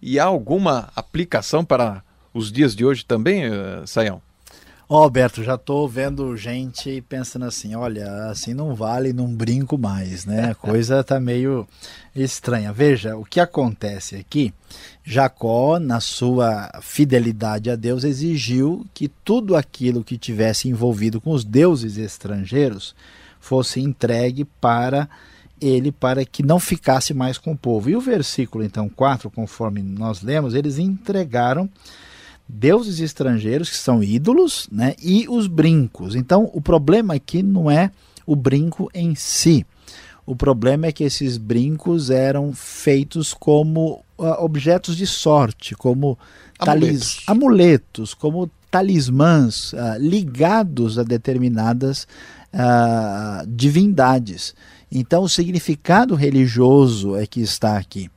E 0.00 0.18
há 0.18 0.24
alguma 0.24 0.90
aplicação 0.96 1.64
para 1.64 2.02
os 2.34 2.50
dias 2.50 2.74
de 2.74 2.84
hoje 2.84 3.04
também, 3.04 3.48
uh, 3.48 3.86
Saião? 3.86 4.20
Ó, 4.88 4.98
oh, 4.98 5.02
Alberto, 5.04 5.42
já 5.42 5.54
estou 5.54 5.88
vendo 5.88 6.36
gente 6.36 7.02
pensando 7.08 7.46
assim, 7.46 7.74
olha, 7.74 8.26
assim 8.26 8.52
não 8.52 8.74
vale, 8.74 9.12
não 9.12 9.32
brinco 9.34 9.78
mais, 9.78 10.26
né? 10.26 10.50
A 10.50 10.54
coisa 10.56 11.00
está 11.00 11.18
meio 11.18 11.66
estranha. 12.14 12.72
Veja, 12.74 13.16
o 13.16 13.24
que 13.24 13.40
acontece 13.40 14.16
aqui, 14.16 14.52
Jacó, 15.02 15.78
na 15.78 15.98
sua 15.98 16.70
fidelidade 16.82 17.70
a 17.70 17.76
Deus, 17.76 18.04
exigiu 18.04 18.84
que 18.92 19.08
tudo 19.08 19.56
aquilo 19.56 20.04
que 20.04 20.18
tivesse 20.18 20.68
envolvido 20.68 21.22
com 21.22 21.30
os 21.30 21.42
deuses 21.42 21.96
estrangeiros 21.96 22.94
fosse 23.42 23.80
entregue 23.80 24.44
para 24.44 25.08
ele 25.60 25.90
para 25.90 26.24
que 26.24 26.44
não 26.44 26.60
ficasse 26.60 27.12
mais 27.12 27.36
com 27.36 27.52
o 27.52 27.58
povo. 27.58 27.90
E 27.90 27.96
o 27.96 28.00
versículo 28.00 28.64
então 28.64 28.88
4, 28.88 29.30
conforme 29.30 29.82
nós 29.82 30.22
lemos, 30.22 30.54
eles 30.54 30.78
entregaram 30.78 31.68
deuses 32.48 33.00
estrangeiros 33.00 33.68
que 33.68 33.76
são 33.76 34.02
ídolos, 34.02 34.68
né, 34.70 34.94
e 35.02 35.26
os 35.28 35.46
brincos. 35.46 36.14
Então, 36.14 36.50
o 36.52 36.60
problema 36.60 37.14
aqui 37.14 37.42
não 37.42 37.70
é 37.70 37.90
o 38.26 38.36
brinco 38.36 38.90
em 38.94 39.14
si. 39.14 39.66
O 40.24 40.36
problema 40.36 40.86
é 40.86 40.92
que 40.92 41.02
esses 41.02 41.36
brincos 41.36 42.10
eram 42.10 42.52
feitos 42.52 43.34
como 43.34 44.04
uh, 44.18 44.44
objetos 44.44 44.96
de 44.96 45.06
sorte, 45.06 45.74
como 45.74 46.18
amuletos, 46.58 47.16
talis, 47.16 47.22
amuletos 47.26 48.14
como 48.14 48.50
talismãs 48.70 49.72
uh, 49.72 49.98
ligados 49.98 50.98
a 50.98 51.02
determinadas 51.02 52.06
uh, 52.52 53.46
divindades. 53.46 54.54
Então, 54.90 55.22
o 55.22 55.28
significado 55.28 56.14
religioso 56.14 57.16
é 57.16 57.26
que 57.26 57.40
está 57.40 57.76
aqui. 57.76 58.10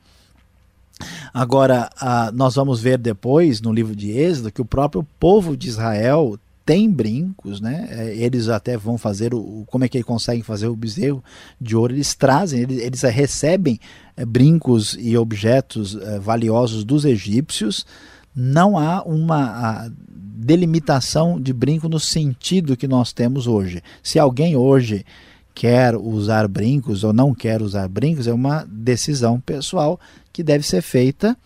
Agora, 1.32 1.90
uh, 2.00 2.34
nós 2.34 2.54
vamos 2.54 2.80
ver 2.80 2.98
depois 2.98 3.60
no 3.60 3.72
livro 3.72 3.94
de 3.94 4.10
Êxodo 4.10 4.52
que 4.52 4.62
o 4.62 4.66
próprio 4.66 5.06
povo 5.18 5.56
de 5.56 5.68
Israel 5.68 6.38
tem 6.66 6.90
brincos, 6.90 7.60
né? 7.60 7.86
É, 7.90 8.16
eles 8.16 8.48
até 8.48 8.76
vão 8.76 8.98
fazer 8.98 9.32
o. 9.32 9.64
Como 9.68 9.84
é 9.84 9.88
que 9.88 9.96
eles 9.96 10.06
conseguem 10.06 10.42
fazer 10.42 10.66
o 10.66 10.74
bezerro 10.74 11.22
de 11.60 11.76
ouro? 11.76 11.94
Eles 11.94 12.12
trazem, 12.16 12.62
eles, 12.62 12.82
eles 12.82 13.02
recebem 13.02 13.78
é, 14.16 14.24
brincos 14.24 14.96
e 14.98 15.16
objetos 15.16 15.94
é, 15.94 16.18
valiosos 16.18 16.82
dos 16.82 17.04
egípcios. 17.04 17.86
Não 18.34 18.76
há 18.76 19.02
uma 19.04 19.88
delimitação 20.46 21.40
de 21.40 21.52
brinco 21.52 21.88
no 21.88 21.98
sentido 21.98 22.76
que 22.76 22.86
nós 22.86 23.12
temos 23.12 23.48
hoje. 23.48 23.82
Se 24.00 24.16
alguém 24.16 24.54
hoje 24.54 25.04
quer 25.52 25.96
usar 25.96 26.46
brincos 26.46 27.02
ou 27.02 27.12
não 27.12 27.34
quer 27.34 27.60
usar 27.60 27.88
brincos, 27.88 28.28
é 28.28 28.32
uma 28.32 28.64
decisão 28.70 29.40
pessoal 29.40 29.98
que 30.32 30.44
deve 30.44 30.64
ser 30.64 30.82
feita 30.82 31.36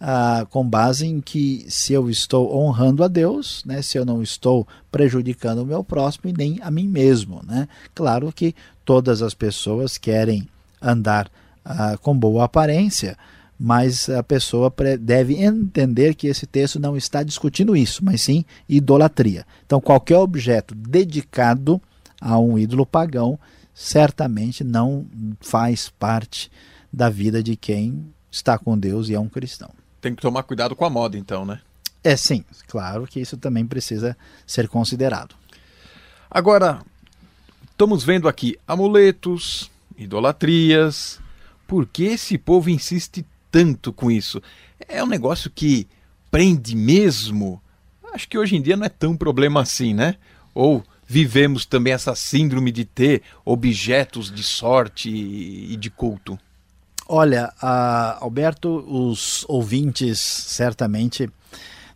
ah, 0.00 0.46
com 0.48 0.66
base 0.66 1.06
em 1.06 1.20
que 1.20 1.66
se 1.68 1.92
eu 1.92 2.08
estou 2.08 2.56
honrando 2.56 3.04
a 3.04 3.08
Deus, 3.08 3.62
né, 3.66 3.82
se 3.82 3.98
eu 3.98 4.06
não 4.06 4.22
estou 4.22 4.66
prejudicando 4.90 5.58
o 5.58 5.66
meu 5.66 5.84
próximo 5.84 6.30
e 6.30 6.32
nem 6.32 6.58
a 6.62 6.70
mim 6.70 6.88
mesmo. 6.88 7.42
Né? 7.46 7.68
Claro 7.94 8.32
que 8.32 8.54
todas 8.86 9.20
as 9.20 9.34
pessoas 9.34 9.98
querem 9.98 10.48
andar 10.80 11.30
ah, 11.62 11.98
com 12.00 12.16
boa 12.16 12.44
aparência, 12.44 13.18
mas 13.58 14.08
a 14.08 14.22
pessoa 14.22 14.72
deve 15.00 15.42
entender 15.42 16.14
que 16.14 16.26
esse 16.26 16.46
texto 16.46 16.78
não 16.78 16.96
está 16.96 17.22
discutindo 17.22 17.76
isso, 17.76 18.04
mas 18.04 18.22
sim 18.22 18.44
idolatria. 18.68 19.46
Então, 19.64 19.80
qualquer 19.80 20.18
objeto 20.18 20.74
dedicado 20.74 21.80
a 22.20 22.38
um 22.38 22.58
ídolo 22.58 22.84
pagão 22.84 23.38
certamente 23.74 24.62
não 24.62 25.06
faz 25.40 25.88
parte 25.88 26.50
da 26.92 27.08
vida 27.10 27.42
de 27.42 27.56
quem 27.56 28.06
está 28.30 28.58
com 28.58 28.78
Deus 28.78 29.08
e 29.08 29.14
é 29.14 29.20
um 29.20 29.28
cristão. 29.28 29.70
Tem 30.00 30.14
que 30.14 30.22
tomar 30.22 30.42
cuidado 30.42 30.76
com 30.76 30.84
a 30.84 30.90
moda, 30.90 31.16
então, 31.16 31.44
né? 31.44 31.60
É 32.04 32.16
sim, 32.16 32.44
claro 32.68 33.06
que 33.06 33.20
isso 33.20 33.36
também 33.36 33.66
precisa 33.66 34.16
ser 34.46 34.68
considerado. 34.68 35.34
Agora, 36.30 36.80
estamos 37.70 38.04
vendo 38.04 38.28
aqui 38.28 38.56
amuletos, 38.66 39.70
idolatrias. 39.96 41.20
Por 41.66 41.86
que 41.86 42.04
esse 42.04 42.38
povo 42.38 42.70
insiste 42.70 43.26
tanto 43.56 43.90
com 43.90 44.10
isso. 44.10 44.42
É 44.86 45.02
um 45.02 45.06
negócio 45.06 45.50
que 45.50 45.88
prende 46.30 46.76
mesmo. 46.76 47.58
Acho 48.12 48.28
que 48.28 48.36
hoje 48.36 48.54
em 48.54 48.60
dia 48.60 48.76
não 48.76 48.84
é 48.84 48.90
tão 48.90 49.16
problema 49.16 49.62
assim, 49.62 49.94
né? 49.94 50.16
Ou 50.54 50.84
vivemos 51.06 51.64
também 51.64 51.94
essa 51.94 52.14
síndrome 52.14 52.70
de 52.70 52.84
ter 52.84 53.22
objetos 53.46 54.30
de 54.30 54.42
sorte 54.42 55.08
e 55.08 55.74
de 55.74 55.88
culto? 55.88 56.38
Olha, 57.08 57.50
Alberto, 58.20 58.84
os 58.86 59.46
ouvintes 59.48 60.20
certamente 60.20 61.30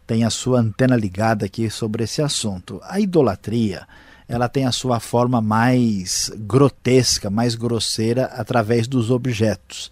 têm 0.07 0.25
a 0.25 0.31
sua 0.31 0.61
antena 0.61 0.97
ligada 0.97 1.45
aqui 1.45 1.69
sobre 1.69 2.05
esse 2.05 2.23
assunto. 2.23 2.81
A 2.85 2.99
idolatria, 2.99 3.87
ela 4.27 4.49
tem 4.49 4.65
a 4.65 4.73
sua 4.73 4.99
forma 4.99 5.43
mais 5.43 6.33
grotesca, 6.37 7.29
mais 7.29 7.55
grosseira 7.55 8.25
através 8.33 8.89
dos 8.89 9.11
objetos. 9.11 9.91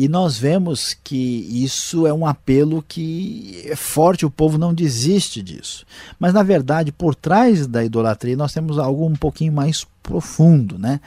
E 0.00 0.06
nós 0.06 0.38
vemos 0.38 0.94
que 1.02 1.16
isso 1.50 2.06
é 2.06 2.14
um 2.14 2.24
apelo 2.24 2.84
que 2.86 3.64
é 3.64 3.74
forte, 3.74 4.24
o 4.24 4.30
povo 4.30 4.56
não 4.56 4.72
desiste 4.72 5.42
disso. 5.42 5.84
Mas 6.20 6.32
na 6.32 6.44
verdade, 6.44 6.92
por 6.92 7.16
trás 7.16 7.66
da 7.66 7.84
idolatria, 7.84 8.36
nós 8.36 8.52
temos 8.52 8.78
algo 8.78 9.04
um 9.04 9.16
pouquinho 9.16 9.52
mais 9.52 9.84
profundo, 10.00 10.78
né? 10.78 11.00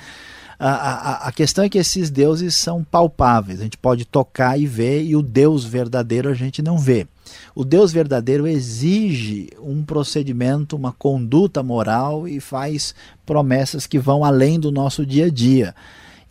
A, 0.60 0.72
a, 0.72 1.28
a, 1.30 1.32
questão 1.32 1.64
é 1.64 1.70
que 1.70 1.78
esses 1.78 2.10
deuses 2.10 2.58
são 2.58 2.84
palpáveis, 2.84 3.62
a 3.62 3.64
gente 3.64 3.78
pode 3.78 4.04
tocar 4.04 4.60
e 4.60 4.68
ver, 4.68 5.06
e 5.06 5.16
o 5.16 5.22
Deus 5.22 5.64
verdadeiro 5.64 6.28
a 6.28 6.34
gente 6.34 6.62
não 6.62 6.78
vê. 6.78 7.08
O 7.56 7.64
Deus 7.64 7.94
verdadeiro 7.94 8.46
exige 8.46 9.52
um 9.64 9.84
procedimento, 9.84 10.76
uma 10.76 10.92
conduta 10.92 11.64
moral 11.64 12.28
e 12.28 12.42
faz 12.42 12.94
promessas 13.26 13.88
que 13.88 13.98
vão 13.98 14.26
além 14.26 14.60
do 14.60 14.70
nosso 14.70 15.06
dia 15.06 15.28
a 15.28 15.30
dia. 15.30 15.74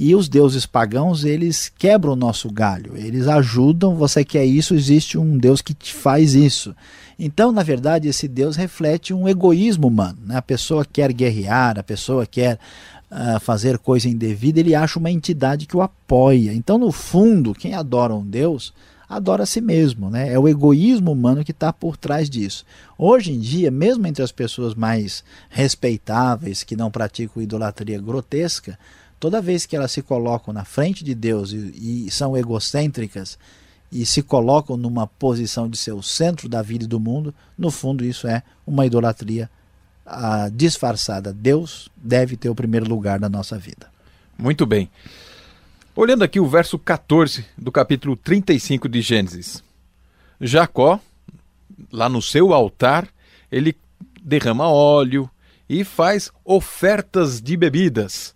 E 0.02 0.14
os 0.14 0.30
deuses 0.30 0.64
pagãos, 0.64 1.26
eles 1.26 1.70
quebram 1.78 2.14
o 2.14 2.16
nosso 2.16 2.50
galho, 2.50 2.96
eles 2.96 3.28
ajudam, 3.28 3.94
você 3.94 4.24
quer 4.24 4.46
isso, 4.46 4.74
existe 4.74 5.18
um 5.18 5.36
Deus 5.36 5.60
que 5.60 5.74
te 5.74 5.92
faz 5.92 6.34
isso. 6.34 6.74
Então, 7.18 7.52
na 7.52 7.62
verdade, 7.62 8.08
esse 8.08 8.26
Deus 8.26 8.56
reflete 8.56 9.12
um 9.12 9.28
egoísmo 9.28 9.88
humano. 9.88 10.16
Né? 10.24 10.38
A 10.38 10.40
pessoa 10.40 10.86
quer 10.90 11.12
guerrear, 11.12 11.78
a 11.78 11.82
pessoa 11.82 12.24
quer 12.24 12.58
uh, 13.10 13.38
fazer 13.40 13.76
coisa 13.76 14.08
indevida, 14.08 14.58
ele 14.58 14.74
acha 14.74 14.98
uma 14.98 15.10
entidade 15.10 15.66
que 15.66 15.76
o 15.76 15.82
apoia. 15.82 16.54
Então, 16.54 16.78
no 16.78 16.90
fundo, 16.90 17.52
quem 17.52 17.74
adora 17.74 18.14
um 18.14 18.24
Deus 18.24 18.72
adora 19.06 19.42
a 19.42 19.46
si 19.46 19.60
mesmo. 19.60 20.08
Né? 20.08 20.32
É 20.32 20.38
o 20.38 20.48
egoísmo 20.48 21.12
humano 21.12 21.44
que 21.44 21.50
está 21.50 21.74
por 21.74 21.98
trás 21.98 22.30
disso. 22.30 22.64
Hoje 22.96 23.32
em 23.32 23.38
dia, 23.38 23.70
mesmo 23.70 24.06
entre 24.06 24.22
as 24.22 24.32
pessoas 24.32 24.74
mais 24.74 25.22
respeitáveis, 25.50 26.62
que 26.62 26.74
não 26.74 26.90
praticam 26.90 27.42
idolatria 27.42 28.00
grotesca, 28.00 28.78
toda 29.20 29.42
vez 29.42 29.66
que 29.66 29.76
elas 29.76 29.92
se 29.92 30.00
colocam 30.00 30.52
na 30.52 30.64
frente 30.64 31.04
de 31.04 31.14
Deus 31.14 31.52
e, 31.52 32.06
e 32.06 32.10
são 32.10 32.36
egocêntricas 32.36 33.38
e 33.92 34.06
se 34.06 34.22
colocam 34.22 34.76
numa 34.76 35.06
posição 35.06 35.68
de 35.68 35.76
ser 35.76 35.92
o 35.92 36.02
centro 36.02 36.48
da 36.48 36.62
vida 36.62 36.84
e 36.84 36.88
do 36.88 36.98
mundo, 36.98 37.34
no 37.58 37.70
fundo 37.70 38.04
isso 38.04 38.26
é 38.26 38.42
uma 38.66 38.86
idolatria 38.86 39.50
ah, 40.06 40.48
disfarçada. 40.50 41.32
Deus 41.32 41.90
deve 41.96 42.36
ter 42.36 42.48
o 42.48 42.54
primeiro 42.54 42.88
lugar 42.88 43.20
na 43.20 43.28
nossa 43.28 43.58
vida. 43.58 43.88
Muito 44.38 44.64
bem. 44.64 44.90
Olhando 45.94 46.24
aqui 46.24 46.40
o 46.40 46.48
verso 46.48 46.78
14 46.78 47.44
do 47.58 47.70
capítulo 47.70 48.16
35 48.16 48.88
de 48.88 49.02
Gênesis. 49.02 49.62
Jacó, 50.40 50.98
lá 51.92 52.08
no 52.08 52.22
seu 52.22 52.54
altar, 52.54 53.08
ele 53.52 53.76
derrama 54.22 54.68
óleo 54.68 55.28
e 55.68 55.84
faz 55.84 56.30
ofertas 56.44 57.40
de 57.40 57.56
bebidas 57.56 58.34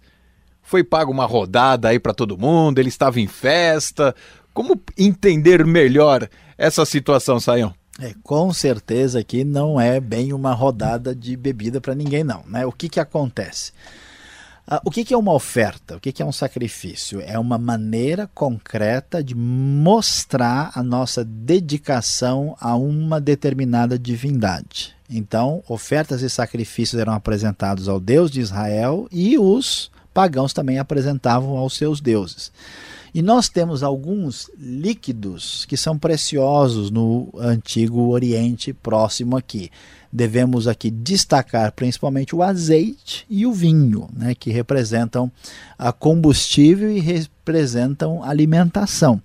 foi 0.75 0.83
pago 0.83 1.13
uma 1.13 1.25
rodada 1.25 1.89
aí 1.89 2.01
para 2.01 2.13
todo 2.13 2.37
mundo, 2.37 2.81
ele 2.81 2.89
estava 2.89 3.21
em 3.21 3.29
festa. 3.29 4.13
Como 4.53 4.83
entender 4.99 5.65
melhor 5.65 6.29
essa 6.59 6.85
situação, 6.85 7.39
Saião? 7.39 7.73
É, 8.01 8.13
com 8.25 8.53
certeza 8.53 9.23
que 9.23 9.45
não 9.45 9.81
é 9.81 10.01
bem 10.01 10.33
uma 10.33 10.53
rodada 10.53 11.15
de 11.15 11.37
bebida 11.37 11.81
para 11.81 11.95
ninguém, 11.95 12.25
não. 12.25 12.43
Né? 12.49 12.67
O 12.67 12.73
que, 12.73 12.89
que 12.89 12.99
acontece? 12.99 13.71
Ah, 14.67 14.83
o 14.85 14.91
que, 14.91 15.05
que, 15.05 15.15
é 15.15 15.17
uma 15.17 15.33
oferta? 15.33 15.97
O 15.97 16.01
que, 16.01 16.11
que, 16.11 16.21
é 16.21 16.27
um 16.27 16.33
sacrifício? 16.33 17.23
É 17.25 17.39
uma 17.39 17.57
maneira 17.57 18.29
concreta 18.35 19.23
de 19.23 19.37
mostrar 19.37 20.73
a 20.75 20.83
nossa 20.83 21.25
dedicação 21.25 22.57
a 22.61 22.75
uma 22.75 23.21
determinada 23.21 23.97
divindade. 23.97 24.93
Então, 25.09 25.63
ofertas 25.69 26.21
e 26.23 26.29
sacrifícios 26.29 27.01
eram 27.01 27.13
apresentados 27.13 27.89
ao 27.89 28.01
Deus 28.01 28.29
de 28.29 28.41
Israel 28.41 29.07
e 29.13 29.39
os 29.39 29.94
pagãos 30.15 30.53
também 30.53 30.79
apresentavam 30.79 31.57
aos 31.57 31.77
seus 31.77 32.01
deuses. 32.01 32.53
E 33.13 33.23
nós 33.23 33.49
temos 33.49 33.83
alguns 33.83 34.51
líquidos 34.59 35.65
que 35.67 35.77
são 35.77 35.99
preciosos 35.99 36.91
no 36.91 37.29
antigo 37.39 38.09
Oriente 38.09 38.73
próximo 38.73 39.37
aqui. 39.37 39.71
Devemos 40.13 40.67
aqui 40.67 40.91
destacar 40.91 41.73
principalmente 41.73 42.35
o 42.35 42.43
azeite 42.43 43.27
e 43.29 43.47
o 43.47 43.53
vinho, 43.53 44.09
né, 44.13 44.35
que 44.35 44.51
representam 44.51 45.31
a 45.79 45.93
combustível 45.93 46.91
e 46.91 46.99
representam 46.99 48.23
alimentação. 48.23 49.21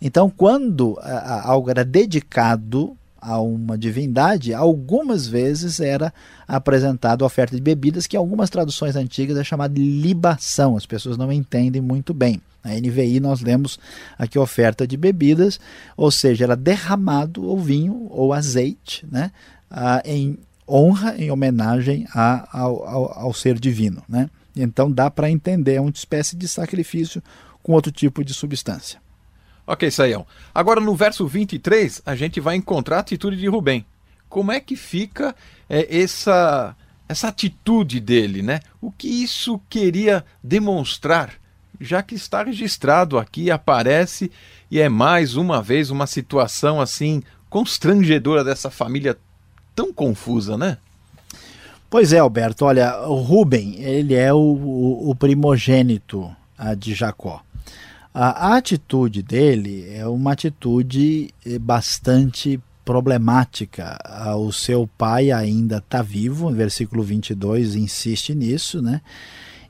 Então, 0.00 0.28
quando 0.28 0.98
algo 1.44 1.70
era 1.70 1.84
dedicado 1.84 2.96
a 3.22 3.40
uma 3.40 3.78
divindade, 3.78 4.52
algumas 4.52 5.28
vezes 5.28 5.78
era 5.78 6.12
apresentado 6.46 7.24
oferta 7.24 7.54
de 7.54 7.62
bebidas, 7.62 8.08
que 8.08 8.16
em 8.16 8.18
algumas 8.18 8.50
traduções 8.50 8.96
antigas 8.96 9.38
é 9.38 9.44
chamada 9.44 9.72
de 9.72 9.80
libação, 9.80 10.76
as 10.76 10.84
pessoas 10.84 11.16
não 11.16 11.30
entendem 11.30 11.80
muito 11.80 12.12
bem. 12.12 12.42
Na 12.64 12.74
NVI 12.74 13.20
nós 13.20 13.40
lemos 13.40 13.78
aqui 14.18 14.38
oferta 14.38 14.86
de 14.86 14.96
bebidas, 14.96 15.60
ou 15.96 16.10
seja, 16.10 16.44
era 16.44 16.56
derramado 16.56 17.48
o 17.48 17.56
vinho 17.56 18.08
ou 18.10 18.32
azeite, 18.32 19.06
né, 19.10 19.30
em 20.04 20.36
honra, 20.68 21.14
em 21.16 21.30
homenagem 21.30 22.06
ao, 22.12 22.84
ao, 22.84 23.18
ao 23.20 23.34
ser 23.34 23.58
divino. 23.58 24.02
Né? 24.08 24.28
Então 24.56 24.90
dá 24.90 25.08
para 25.08 25.30
entender, 25.30 25.74
é 25.74 25.80
uma 25.80 25.90
espécie 25.90 26.34
de 26.34 26.48
sacrifício 26.48 27.22
com 27.62 27.72
outro 27.72 27.92
tipo 27.92 28.24
de 28.24 28.34
substância. 28.34 29.00
Ok, 29.66 29.90
Saião. 29.90 30.26
Agora 30.54 30.80
no 30.80 30.94
verso 30.94 31.26
23, 31.26 32.02
a 32.04 32.14
gente 32.16 32.40
vai 32.40 32.56
encontrar 32.56 32.96
a 32.96 33.00
atitude 33.00 33.36
de 33.36 33.46
Rubem. 33.46 33.84
Como 34.28 34.50
é 34.50 34.60
que 34.60 34.76
fica 34.76 35.34
é, 35.68 36.00
essa, 36.00 36.74
essa 37.08 37.28
atitude 37.28 38.00
dele, 38.00 38.42
né? 38.42 38.60
O 38.80 38.90
que 38.90 39.08
isso 39.08 39.60
queria 39.70 40.24
demonstrar? 40.42 41.34
Já 41.80 42.02
que 42.02 42.14
está 42.14 42.42
registrado 42.42 43.18
aqui, 43.18 43.50
aparece 43.50 44.30
e 44.70 44.80
é 44.80 44.88
mais 44.88 45.36
uma 45.36 45.62
vez 45.62 45.90
uma 45.90 46.06
situação 46.06 46.80
assim 46.80 47.22
constrangedora 47.50 48.42
dessa 48.42 48.70
família 48.70 49.16
tão 49.74 49.92
confusa, 49.92 50.56
né? 50.56 50.78
Pois 51.90 52.12
é, 52.12 52.18
Alberto. 52.18 52.64
Olha, 52.64 53.06
o 53.06 53.16
Rubem, 53.16 53.82
ele 53.82 54.14
é 54.14 54.32
o, 54.32 54.38
o, 54.38 55.10
o 55.10 55.14
primogênito 55.14 56.34
ah, 56.56 56.74
de 56.74 56.94
Jacó. 56.94 57.42
A, 58.14 58.56
atitude 58.56 59.22
dele 59.22 59.88
é 59.88 60.06
uma 60.06 60.32
atitude 60.32 61.32
eh, 61.46 61.58
bastante 61.58 62.60
problemática. 62.84 63.98
Ah, 64.04 64.36
o 64.36 64.52
seu 64.52 64.88
pai 64.98 65.30
ainda 65.30 65.78
está 65.78 66.02
vivo, 66.02 66.50
versículo 66.50 67.02
22 67.02 67.74
insiste 67.74 68.34
nisso, 68.34 68.82
né? 68.82 69.00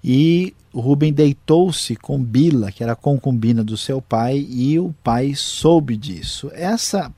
E 0.03 0.55
Rubem 0.75 1.13
deitou-se 1.13 1.95
com 1.95 2.23
Bila, 2.23 2.73
que 2.73 2.83
era 2.83 2.97
concubina 2.97 3.63
do 3.63 3.77
seu 3.77 4.03
pai, 4.03 4.45
e 4.51 4.79
o 4.81 4.93
pai 5.05 5.35
soube 5.37 5.97
disso. 5.97 6.51
Essa 6.55 7.13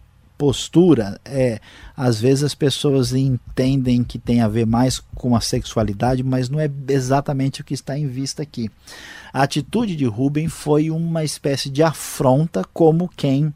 postura 0.45 1.19
é 1.25 1.59
às 1.97 2.21
vezes 2.21 2.45
as 2.45 2.55
pessoas 2.55 3.15
entendem 3.15 4.05
que 4.05 4.19
tem 4.19 4.43
a 4.43 4.49
ver 4.49 4.67
mais 4.67 5.01
com 5.15 5.35
a 5.35 5.41
sexualidade, 5.41 6.23
mas 6.23 6.51
não 6.51 6.61
é 6.61 6.71
exatamente 6.89 7.63
o 7.63 7.65
que 7.65 7.73
está 7.73 7.99
em 7.99 8.07
vista 8.07 8.43
aqui. 8.43 8.71
A 9.33 9.43
atitude 9.43 9.97
de 9.97 10.05
Rubem 10.05 10.47
foi 10.49 10.91
uma 10.91 11.25
espécie 11.25 11.71
de 11.71 11.83
afronta 11.83 12.63
como 12.75 13.09
quem 13.17 13.55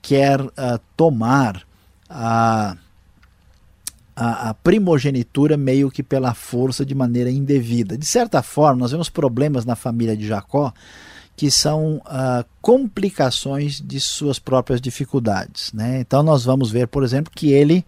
quer 0.00 0.40
uh, 0.40 0.50
tomar 0.96 1.62
a, 2.08 2.74
a, 4.16 4.48
a, 4.48 4.54
primogenitura 4.54 5.58
meio 5.58 5.90
que 5.90 6.02
pela 6.02 6.32
força 6.32 6.86
de 6.86 6.94
maneira 6.94 7.30
indevida. 7.30 7.98
De 7.98 8.06
certa 8.06 8.42
forma, 8.42 8.80
nós 8.80 8.92
vemos 8.92 9.10
problemas 9.10 9.66
na 9.66 9.76
família 9.76 10.16
de 10.16 10.26
Jacó 10.26 10.72
que 11.38 11.52
são 11.52 11.98
uh, 11.98 12.44
complicações 12.60 13.80
de 13.80 14.00
suas 14.00 14.40
próprias 14.40 14.80
dificuldades. 14.80 15.72
Né? 15.72 16.00
Então 16.00 16.20
nós 16.20 16.44
vamos 16.44 16.68
ver, 16.68 16.88
por 16.88 17.04
exemplo, 17.04 17.32
que 17.32 17.52
ele 17.52 17.84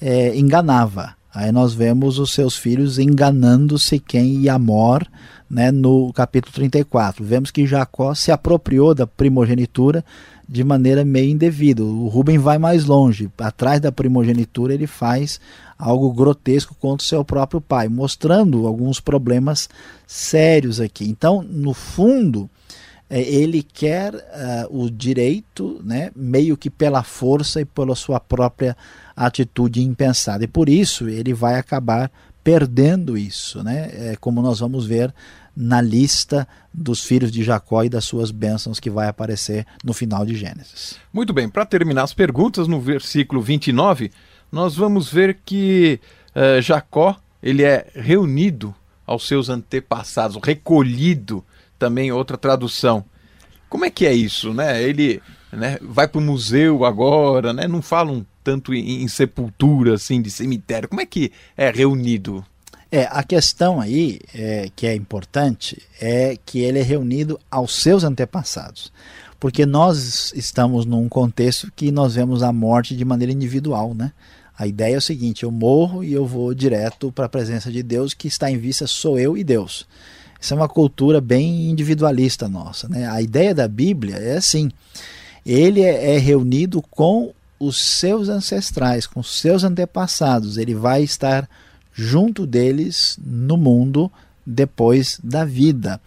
é, 0.00 0.38
enganava. 0.38 1.16
Aí 1.34 1.50
nós 1.50 1.74
vemos 1.74 2.20
os 2.20 2.32
seus 2.32 2.56
filhos 2.56 2.96
enganando-se 2.96 3.98
quem 3.98 4.42
e 4.42 4.48
Amor, 4.48 5.04
né, 5.50 5.72
no 5.72 6.12
capítulo 6.12 6.54
34. 6.54 7.24
Vemos 7.24 7.50
que 7.50 7.66
Jacó 7.66 8.14
se 8.14 8.30
apropriou 8.30 8.94
da 8.94 9.08
primogenitura 9.08 10.04
de 10.48 10.62
maneira 10.62 11.04
meio 11.04 11.30
indevida. 11.30 11.82
O 11.82 12.06
Rubem 12.06 12.38
vai 12.38 12.58
mais 12.58 12.84
longe. 12.84 13.28
Atrás 13.38 13.80
da 13.80 13.90
primogenitura 13.90 14.72
ele 14.72 14.86
faz 14.86 15.40
algo 15.76 16.12
grotesco 16.12 16.76
contra 16.76 17.04
o 17.04 17.08
seu 17.08 17.24
próprio 17.24 17.60
pai, 17.60 17.88
mostrando 17.88 18.68
alguns 18.68 19.00
problemas 19.00 19.68
sérios 20.06 20.80
aqui. 20.80 21.04
Então, 21.08 21.42
no 21.42 21.74
fundo, 21.74 22.48
ele 23.10 23.62
quer 23.62 24.14
uh, 24.14 24.82
o 24.82 24.90
direito, 24.90 25.80
né, 25.84 26.10
meio 26.16 26.56
que 26.56 26.70
pela 26.70 27.02
força 27.02 27.60
e 27.60 27.64
pela 27.64 27.94
sua 27.94 28.18
própria 28.18 28.76
atitude 29.14 29.82
impensada. 29.82 30.44
E 30.44 30.48
por 30.48 30.68
isso 30.68 31.08
ele 31.08 31.32
vai 31.32 31.56
acabar 31.56 32.10
perdendo 32.42 33.16
isso, 33.16 33.62
né? 33.62 33.90
É, 33.92 34.16
como 34.20 34.42
nós 34.42 34.60
vamos 34.60 34.84
ver 34.84 35.14
na 35.56 35.80
lista 35.80 36.46
dos 36.72 37.04
filhos 37.04 37.30
de 37.30 37.42
Jacó 37.42 37.84
e 37.84 37.88
das 37.88 38.04
suas 38.04 38.30
bênçãos 38.30 38.80
que 38.80 38.90
vai 38.90 39.08
aparecer 39.08 39.66
no 39.82 39.94
final 39.94 40.26
de 40.26 40.36
Gênesis. 40.36 40.96
Muito 41.12 41.32
bem, 41.32 41.48
para 41.48 41.64
terminar 41.64 42.02
as 42.02 42.12
perguntas, 42.12 42.68
no 42.68 42.80
versículo 42.80 43.40
29, 43.40 44.10
nós 44.50 44.74
vamos 44.74 45.10
ver 45.10 45.38
que 45.44 46.00
uh, 46.34 46.60
Jacó 46.60 47.16
ele 47.42 47.62
é 47.62 47.86
reunido 47.94 48.74
aos 49.06 49.26
seus 49.26 49.48
antepassados, 49.48 50.38
recolhido 50.42 51.44
também 51.78 52.12
outra 52.12 52.36
tradução. 52.36 53.04
Como 53.68 53.84
é 53.84 53.90
que 53.90 54.06
é 54.06 54.12
isso, 54.12 54.54
né? 54.54 54.82
Ele 54.82 55.20
né, 55.52 55.78
vai 55.82 56.06
para 56.06 56.18
o 56.18 56.22
museu 56.22 56.84
agora, 56.84 57.52
né? 57.52 57.66
Não 57.66 57.82
falam 57.82 58.24
tanto 58.42 58.74
em, 58.74 59.02
em, 59.02 59.08
sepultura, 59.08 59.94
assim, 59.94 60.20
de 60.20 60.30
cemitério. 60.30 60.88
Como 60.88 61.00
é 61.00 61.06
que 61.06 61.32
é 61.56 61.70
reunido? 61.70 62.44
É, 62.90 63.08
a 63.10 63.22
questão 63.24 63.80
aí 63.80 64.20
é, 64.34 64.70
que 64.76 64.86
é 64.86 64.94
importante 64.94 65.82
é 66.00 66.38
que 66.44 66.60
ele 66.60 66.78
é 66.78 66.82
reunido 66.82 67.40
aos 67.50 67.74
seus 67.74 68.04
antepassados. 68.04 68.92
Porque 69.40 69.66
nós 69.66 70.32
estamos 70.34 70.86
num 70.86 71.08
contexto 71.08 71.72
que 71.74 71.90
nós 71.90 72.14
vemos 72.14 72.42
a 72.42 72.52
morte 72.52 72.96
de 72.96 73.04
maneira 73.04 73.32
individual, 73.32 73.92
né? 73.94 74.12
A 74.56 74.66
ideia 74.66 74.94
é 74.94 74.98
o 74.98 75.02
seguinte: 75.02 75.42
eu 75.42 75.50
morro 75.50 76.04
e 76.04 76.12
eu 76.12 76.24
vou 76.24 76.54
direto 76.54 77.10
para 77.10 77.26
a 77.26 77.28
presença 77.28 77.70
de 77.70 77.82
Deus, 77.82 78.14
que 78.14 78.28
está 78.28 78.50
em 78.50 78.56
vista 78.56 78.86
sou 78.86 79.18
eu 79.18 79.36
e 79.36 79.42
Deus. 79.42 79.86
Isso 80.44 80.52
é 80.52 80.56
uma 80.58 80.68
cultura 80.68 81.22
bem 81.22 81.70
individualista 81.70 82.46
nossa. 82.46 82.86
Né? 82.86 83.08
A 83.08 83.22
ideia 83.22 83.54
da 83.54 83.66
Bíblia 83.66 84.16
é 84.16 84.36
assim: 84.36 84.70
ele 85.44 85.80
é, 85.80 86.16
é 86.16 86.18
reunido 86.18 86.82
com 86.82 87.32
os 87.58 87.80
seus 87.80 88.28
ancestrais, 88.28 89.06
com 89.06 89.20
os 89.20 89.40
seus 89.40 89.64
antepassados. 89.64 90.58
Ele 90.58 90.74
vai 90.74 91.02
estar 91.02 91.48
junto 91.94 92.46
deles 92.46 93.18
no 93.24 93.56
mundo 93.56 94.12
depois 94.44 95.18
da 95.24 95.46
vida. 95.46 95.98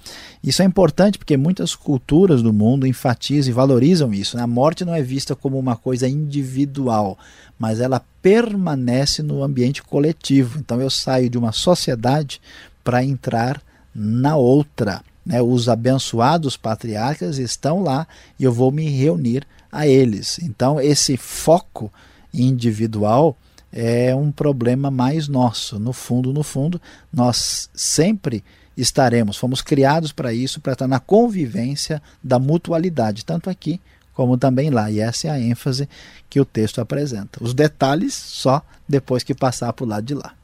Isso 0.43 0.61
é 0.61 0.65
importante 0.65 1.17
porque 1.17 1.35
muitas 1.35 1.73
culturas 1.73 2.43
do 2.43 2.53
mundo 2.53 2.85
enfatizam 2.85 3.49
e 3.49 3.55
valorizam 3.55 4.13
isso. 4.13 4.37
Né? 4.37 4.43
A 4.43 4.47
morte 4.47 4.85
não 4.85 4.93
é 4.93 5.01
vista 5.01 5.35
como 5.35 5.57
uma 5.57 5.75
coisa 5.75 6.07
individual, 6.07 7.17
mas 7.57 7.79
ela 7.79 8.05
permanece 8.21 9.23
no 9.23 9.41
ambiente 9.41 9.81
coletivo. 9.81 10.59
Então 10.59 10.79
eu 10.79 10.91
saio 10.91 11.27
de 11.27 11.39
uma 11.39 11.51
sociedade 11.51 12.39
para 12.83 13.03
entrar 13.03 13.59
na 13.97 14.35
outra. 14.35 15.01
Né? 15.25 15.41
Os 15.41 15.67
abençoados 15.67 16.55
patriarcas 16.55 17.39
estão 17.39 17.81
lá 17.81 18.07
e 18.39 18.43
eu 18.43 18.53
vou 18.53 18.71
me 18.71 18.87
reunir 18.87 19.45
a 19.71 19.87
eles. 19.87 20.39
Então 20.43 20.79
esse 20.79 21.17
foco 21.17 21.91
individual 22.31 23.35
é 23.73 24.15
um 24.15 24.31
problema 24.31 24.91
mais 24.91 25.27
nosso. 25.27 25.79
No 25.79 25.91
fundo, 25.91 26.31
no 26.31 26.43
fundo, 26.43 26.79
nós 27.11 27.69
sempre 27.73 28.43
estaremos, 28.77 29.37
fomos 29.37 29.61
criados 29.61 30.11
para 30.11 30.31
isso, 30.31 30.61
para 30.61 30.73
estar 30.73 30.87
na 30.87 30.99
convivência 30.99 32.01
da 32.23 32.37
mutualidade, 32.37 33.25
tanto 33.25 33.49
aqui 33.49 33.81
como 34.13 34.37
também 34.37 34.69
lá. 34.69 34.89
E 34.89 34.99
essa 34.99 35.27
é 35.27 35.31
a 35.31 35.39
ênfase 35.39 35.89
que 36.29 36.39
o 36.39 36.45
texto 36.45 36.79
apresenta. 36.79 37.43
Os 37.43 37.53
detalhes 37.53 38.13
só 38.13 38.63
depois 38.87 39.23
que 39.23 39.33
passar 39.33 39.73
para 39.73 39.85
o 39.85 39.87
lado 39.87 40.05
de 40.05 40.13
lá. 40.13 40.36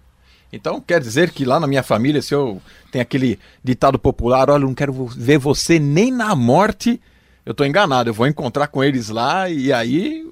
Então 0.53 0.79
quer 0.79 1.01
dizer 1.01 1.31
que 1.31 1.43
lá 1.43 1.59
na 1.59 1.65
minha 1.65 1.81
família, 1.81 2.21
se 2.21 2.33
eu 2.33 2.61
tenho 2.91 3.01
aquele 3.01 3.39
ditado 3.63 3.97
popular, 3.97 4.51
olha, 4.51 4.61
eu 4.61 4.67
não 4.67 4.75
quero 4.75 5.07
ver 5.07 5.39
você 5.39 5.79
nem 5.79 6.11
na 6.11 6.35
morte, 6.35 7.01
eu 7.43 7.53
estou 7.53 7.65
enganado, 7.65 8.11
eu 8.11 8.13
vou 8.13 8.27
encontrar 8.27 8.67
com 8.67 8.83
eles 8.83 9.09
lá 9.09 9.49
e 9.49 9.73
aí 9.73 10.23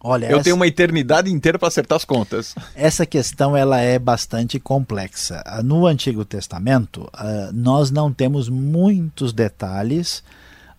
Olha, 0.00 0.26
eu 0.26 0.36
essa... 0.36 0.44
tenho 0.44 0.56
uma 0.56 0.66
eternidade 0.66 1.30
inteira 1.30 1.58
para 1.58 1.68
acertar 1.68 1.96
as 1.96 2.04
contas. 2.04 2.54
Essa 2.74 3.04
questão 3.04 3.54
ela 3.54 3.78
é 3.78 3.98
bastante 3.98 4.58
complexa. 4.58 5.44
No 5.62 5.86
Antigo 5.86 6.24
Testamento, 6.24 7.02
uh, 7.02 7.52
nós 7.52 7.90
não 7.90 8.10
temos 8.10 8.48
muitos 8.48 9.34
detalhes 9.34 10.24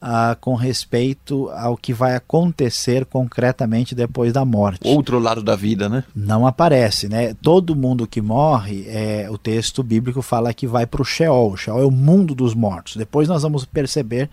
uh, 0.04 0.36
com 0.42 0.54
respeito 0.56 1.50
ao 1.52 1.78
que 1.78 1.94
vai 1.94 2.16
acontecer 2.16 3.06
concretamente 3.06 3.96
depois 3.96 4.34
da 4.34 4.44
morte. 4.44 4.82
Outro 4.84 5.18
lado 5.18 5.42
da 5.42 5.56
vida, 5.56 5.88
né? 5.88 6.04
Não 6.14 6.46
aparece, 6.46 7.08
né? 7.08 7.34
Todo 7.42 7.76
mundo 7.76 8.06
que 8.06 8.22
morre, 8.22 8.86
é, 8.88 9.28
o 9.32 9.38
texto 9.38 9.82
bíblico 9.82 10.22
fala 10.22 10.54
que 10.54 10.68
vai 10.68 10.86
para 10.86 11.02
o 11.02 11.06
Sheol. 11.06 11.54
O 11.54 11.58
Sheol 11.58 11.82
é 11.82 11.86
o 11.86 11.92
mundo 11.92 12.36
dos 12.36 12.54
mortos. 12.54 12.98
Depois 12.98 13.30
nós 13.30 13.44
vamos 13.44 13.64
perceber 13.64 14.30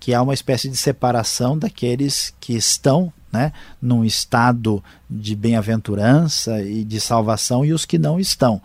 que 0.00 0.14
há 0.14 0.22
uma 0.22 0.34
espécie 0.34 0.68
de 0.68 0.76
separação 0.76 1.56
daqueles 1.56 2.34
que 2.40 2.54
estão 2.54 3.12
né, 3.30 3.52
num 3.80 4.04
estado 4.04 4.82
de 5.08 5.36
bem-aventurança 5.36 6.60
e 6.62 6.84
de 6.84 7.00
salvação 7.00 7.64
e 7.64 7.72
os 7.72 7.84
que 7.84 7.98
não 7.98 8.18
estão. 8.18 8.60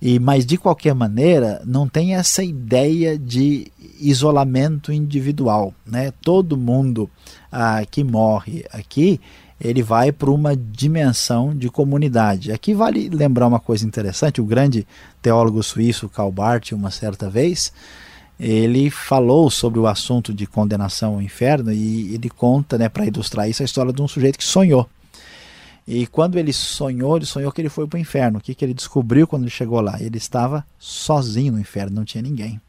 E 0.00 0.18
mas 0.18 0.44
de 0.44 0.58
qualquer 0.58 0.94
maneira, 0.94 1.62
não 1.64 1.88
tem 1.88 2.14
essa 2.14 2.44
ideia 2.44 3.18
de 3.18 3.72
isolamento 3.98 4.92
individual, 4.92 5.74
né? 5.86 6.12
Todo 6.22 6.56
mundo 6.56 7.08
ah, 7.50 7.82
que 7.90 8.04
morre 8.04 8.64
aqui, 8.70 9.20
ele 9.60 9.82
vai 9.82 10.12
para 10.12 10.30
uma 10.30 10.54
dimensão 10.54 11.56
de 11.56 11.70
comunidade. 11.70 12.52
Aqui 12.52 12.74
vale 12.74 13.08
lembrar 13.08 13.46
uma 13.46 13.60
coisa 13.60 13.86
interessante, 13.86 14.40
o 14.40 14.44
grande 14.44 14.86
teólogo 15.22 15.62
suíço 15.62 16.08
Karl 16.08 16.30
Barth, 16.30 16.72
uma 16.72 16.90
certa 16.90 17.30
vez, 17.30 17.72
ele 18.38 18.90
falou 18.90 19.50
sobre 19.50 19.80
o 19.80 19.86
assunto 19.86 20.34
de 20.34 20.46
condenação 20.46 21.14
ao 21.14 21.22
inferno 21.22 21.72
e 21.72 22.14
ele 22.14 22.28
conta, 22.28 22.76
né, 22.76 22.88
para 22.88 23.06
ilustrar 23.06 23.48
isso, 23.48 23.62
a 23.62 23.64
história 23.64 23.92
de 23.92 24.02
um 24.02 24.08
sujeito 24.08 24.38
que 24.38 24.44
sonhou. 24.44 24.86
E 25.86 26.06
quando 26.06 26.38
ele 26.38 26.52
sonhou, 26.52 27.16
ele 27.16 27.26
sonhou 27.26 27.52
que 27.52 27.60
ele 27.60 27.68
foi 27.68 27.86
para 27.86 27.96
o 27.96 28.00
inferno. 28.00 28.38
O 28.38 28.42
que, 28.42 28.54
que 28.54 28.64
ele 28.64 28.74
descobriu 28.74 29.26
quando 29.26 29.42
ele 29.42 29.50
chegou 29.50 29.80
lá? 29.80 30.00
Ele 30.00 30.18
estava 30.18 30.66
sozinho 30.78 31.52
no 31.52 31.60
inferno, 31.60 31.94
não 31.94 32.04
tinha 32.04 32.22
ninguém. 32.22 32.60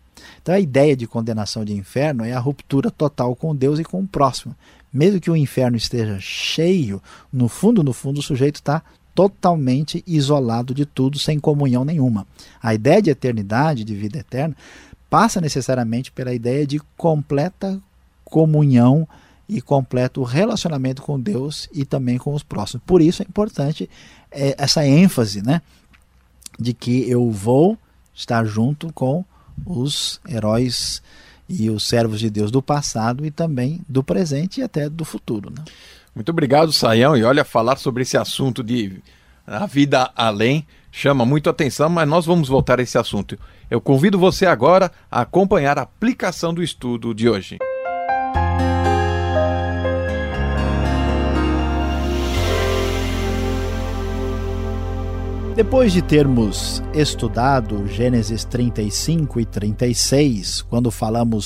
Então 0.41 0.53
a 0.53 0.59
ideia 0.59 0.95
de 0.95 1.07
condenação 1.07 1.65
de 1.65 1.73
inferno 1.73 2.23
é 2.23 2.33
a 2.33 2.39
ruptura 2.39 2.91
total 2.91 3.35
com 3.35 3.55
Deus 3.55 3.79
e 3.79 3.83
com 3.83 4.01
o 4.01 4.07
próximo. 4.07 4.55
Mesmo 4.93 5.19
que 5.19 5.31
o 5.31 5.35
inferno 5.35 5.77
esteja 5.77 6.17
cheio, 6.19 7.01
no 7.31 7.49
fundo, 7.49 7.83
no 7.83 7.91
fundo, 7.91 8.19
o 8.19 8.23
sujeito 8.23 8.55
está 8.55 8.83
totalmente 9.13 10.03
isolado 10.05 10.75
de 10.75 10.85
tudo, 10.85 11.17
sem 11.17 11.39
comunhão 11.39 11.83
nenhuma. 11.83 12.25
A 12.61 12.73
ideia 12.75 13.01
de 13.01 13.09
eternidade, 13.09 13.83
de 13.83 13.95
vida 13.95 14.19
eterna, 14.19 14.55
passa 15.09 15.41
necessariamente 15.41 16.11
pela 16.11 16.33
ideia 16.33 16.67
de 16.67 16.79
completa 16.95 17.81
comunhão 18.23 19.07
e 19.47 19.61
completo 19.61 20.23
relacionamento 20.23 21.01
com 21.01 21.19
Deus 21.19 21.69
e 21.73 21.85
também 21.85 22.17
com 22.17 22.33
os 22.33 22.43
próximos. 22.43 22.83
Por 22.85 23.01
isso 23.01 23.23
é 23.23 23.25
importante 23.27 23.89
é, 24.31 24.55
essa 24.57 24.85
ênfase, 24.85 25.41
né, 25.41 25.61
de 26.59 26.73
que 26.73 27.09
eu 27.09 27.31
vou 27.31 27.77
estar 28.13 28.43
junto 28.45 28.91
com 28.93 29.23
os 29.65 30.19
heróis 30.27 31.01
e 31.47 31.69
os 31.69 31.87
servos 31.87 32.19
de 32.19 32.29
Deus 32.29 32.51
do 32.51 32.61
passado 32.61 33.25
e 33.25 33.31
também 33.31 33.81
do 33.87 34.03
presente 34.03 34.59
e 34.59 34.63
até 34.63 34.89
do 34.89 35.05
futuro. 35.05 35.49
Né? 35.49 35.63
Muito 36.13 36.29
obrigado, 36.29 36.73
Saião. 36.73 37.15
E 37.15 37.23
olha, 37.23 37.45
falar 37.45 37.77
sobre 37.77 38.03
esse 38.03 38.17
assunto 38.17 38.63
de 38.63 39.01
a 39.45 39.65
vida 39.65 40.11
além 40.15 40.67
chama 40.91 41.25
muito 41.25 41.49
atenção, 41.49 41.89
mas 41.89 42.07
nós 42.07 42.25
vamos 42.25 42.49
voltar 42.49 42.79
a 42.79 42.83
esse 42.83 42.97
assunto. 42.97 43.37
Eu 43.69 43.79
convido 43.79 44.19
você 44.19 44.45
agora 44.45 44.91
a 45.09 45.21
acompanhar 45.21 45.77
a 45.77 45.83
aplicação 45.83 46.53
do 46.53 46.63
estudo 46.63 47.13
de 47.13 47.29
hoje. 47.29 47.57
Depois 55.57 55.91
de 55.91 56.03
termos 56.03 56.83
estudado 56.93 57.87
Gênesis 57.87 58.45
35 58.45 59.39
e 59.39 59.45
36, 59.45 60.61
quando 60.61 60.91
falamos 60.91 61.45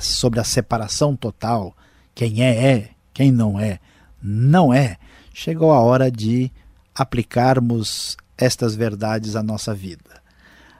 sobre 0.00 0.40
a 0.40 0.44
separação 0.44 1.14
total, 1.14 1.76
quem 2.14 2.42
é, 2.42 2.72
é, 2.72 2.90
quem 3.12 3.30
não 3.30 3.60
é, 3.60 3.78
não 4.22 4.72
é, 4.72 4.96
chegou 5.34 5.70
a 5.70 5.82
hora 5.82 6.10
de 6.10 6.50
aplicarmos 6.94 8.16
estas 8.38 8.74
verdades 8.74 9.36
à 9.36 9.42
nossa 9.42 9.74
vida. 9.74 10.22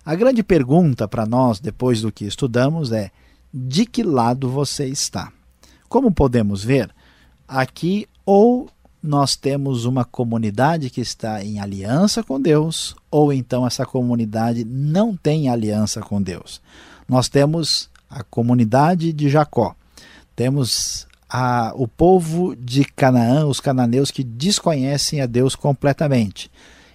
A 0.03 0.15
grande 0.15 0.43
pergunta 0.43 1.07
para 1.07 1.27
nós, 1.27 1.61
depois 1.61 2.01
do 2.01 2.11
que 2.11 2.25
estudamos, 2.25 2.91
é: 2.91 3.11
de 3.53 3.85
que 3.85 4.03
lado 4.03 4.49
você 4.49 4.87
está? 4.87 5.31
Como 5.91 6.11
podemos 6.11 6.65
ver, 6.65 6.89
aqui 7.47 8.09
ou 8.25 8.71
nós 9.03 9.35
temos 9.35 9.85
uma 9.85 10.05
comunidade 10.05 10.89
que 10.89 11.01
está 11.01 11.45
em 11.45 11.59
aliança 11.59 12.23
com 12.23 12.41
Deus, 12.41 12.95
ou 13.11 13.33
então 13.33 13.67
essa 13.67 13.85
comunidade 13.85 14.65
não 14.65 15.17
tem 15.17 15.49
aliança 15.49 16.01
com 16.01 16.23
Deus. 16.23 16.61
Nós 17.09 17.29
temos 17.29 17.91
a 18.09 18.23
comunidade 18.23 19.13
de 19.13 19.29
Jacó, 19.29 19.75
temos 20.37 21.07
a, 21.29 21.73
o 21.75 21.89
povo 21.89 22.55
de 22.55 22.85
Canaã, 22.85 23.47
os 23.47 23.59
cananeus 23.59 24.11
que 24.11 24.23
desconhecem 24.23 25.21
a 25.21 25.27
Deus 25.27 25.57
completamente, 25.57 26.51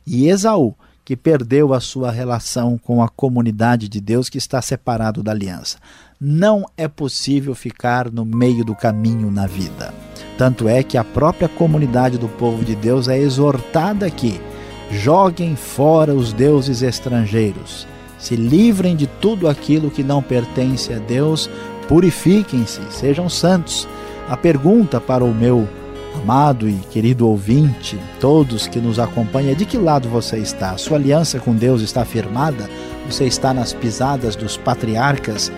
e 0.05 0.29
Esaú, 0.29 0.73
que 1.03 1.15
perdeu 1.15 1.73
a 1.73 1.79
sua 1.79 2.11
relação 2.11 2.77
com 2.77 3.01
a 3.01 3.09
comunidade 3.09 3.87
de 3.89 3.99
Deus 3.99 4.29
que 4.29 4.37
está 4.37 4.61
separado 4.61 5.23
da 5.23 5.31
aliança. 5.31 5.77
Não 6.19 6.65
é 6.75 6.87
possível 6.87 7.53
ficar 7.53 8.11
no 8.11 8.25
meio 8.25 8.65
do 8.65 8.73
caminho 8.73 9.29
na 9.29 9.45
vida. 9.45 9.93
Tanto 10.35 10.67
é 10.67 10.81
que 10.81 10.97
a 10.97 11.03
própria 11.03 11.47
comunidade 11.47 12.17
do 12.17 12.27
povo 12.27 12.65
de 12.65 12.75
Deus 12.75 13.07
é 13.07 13.19
exortada 13.19 14.07
aqui: 14.07 14.41
joguem 14.89 15.55
fora 15.55 16.15
os 16.15 16.33
deuses 16.33 16.81
estrangeiros, 16.81 17.87
se 18.17 18.35
livrem 18.35 18.95
de 18.95 19.05
tudo 19.05 19.47
aquilo 19.47 19.91
que 19.91 20.01
não 20.01 20.23
pertence 20.23 20.91
a 20.91 20.97
Deus, 20.97 21.47
purifiquem-se, 21.87 22.81
sejam 22.89 23.29
santos. 23.29 23.87
A 24.27 24.35
pergunta 24.35 24.99
para 24.99 25.23
o 25.23 25.31
meu 25.31 25.69
amado 26.15 26.67
e 26.67 26.73
querido 26.89 27.27
ouvinte, 27.29 27.95
todos 28.19 28.65
que 28.65 28.79
nos 28.79 28.97
acompanham, 28.97 29.51
é 29.51 29.55
de 29.55 29.67
que 29.67 29.77
lado 29.77 30.09
você 30.09 30.39
está? 30.39 30.75
Sua 30.77 30.97
aliança 30.97 31.39
com 31.39 31.55
Deus 31.55 31.83
está 31.83 32.03
firmada? 32.03 32.67
Você 33.07 33.25
está 33.25 33.53
nas 33.53 33.71
pisadas 33.71 34.35
dos 34.35 34.57
patriarcas 34.57 35.51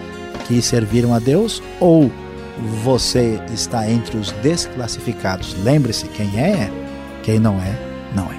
que 0.50 0.62
serviram 0.64 1.14
a 1.14 1.20
Deus? 1.20 1.62
Ou 1.80 2.12
você 2.84 3.40
está 3.54 3.90
entre 3.90 4.18
os 4.18 4.34
desclassificados. 4.34 5.56
Lembre-se: 5.64 6.10
quem 6.10 6.38
é, 6.38 6.50
é, 6.50 6.70
quem 7.24 7.40
não 7.40 7.56
é, 7.62 7.80
não 8.14 8.26
é. 8.26 8.38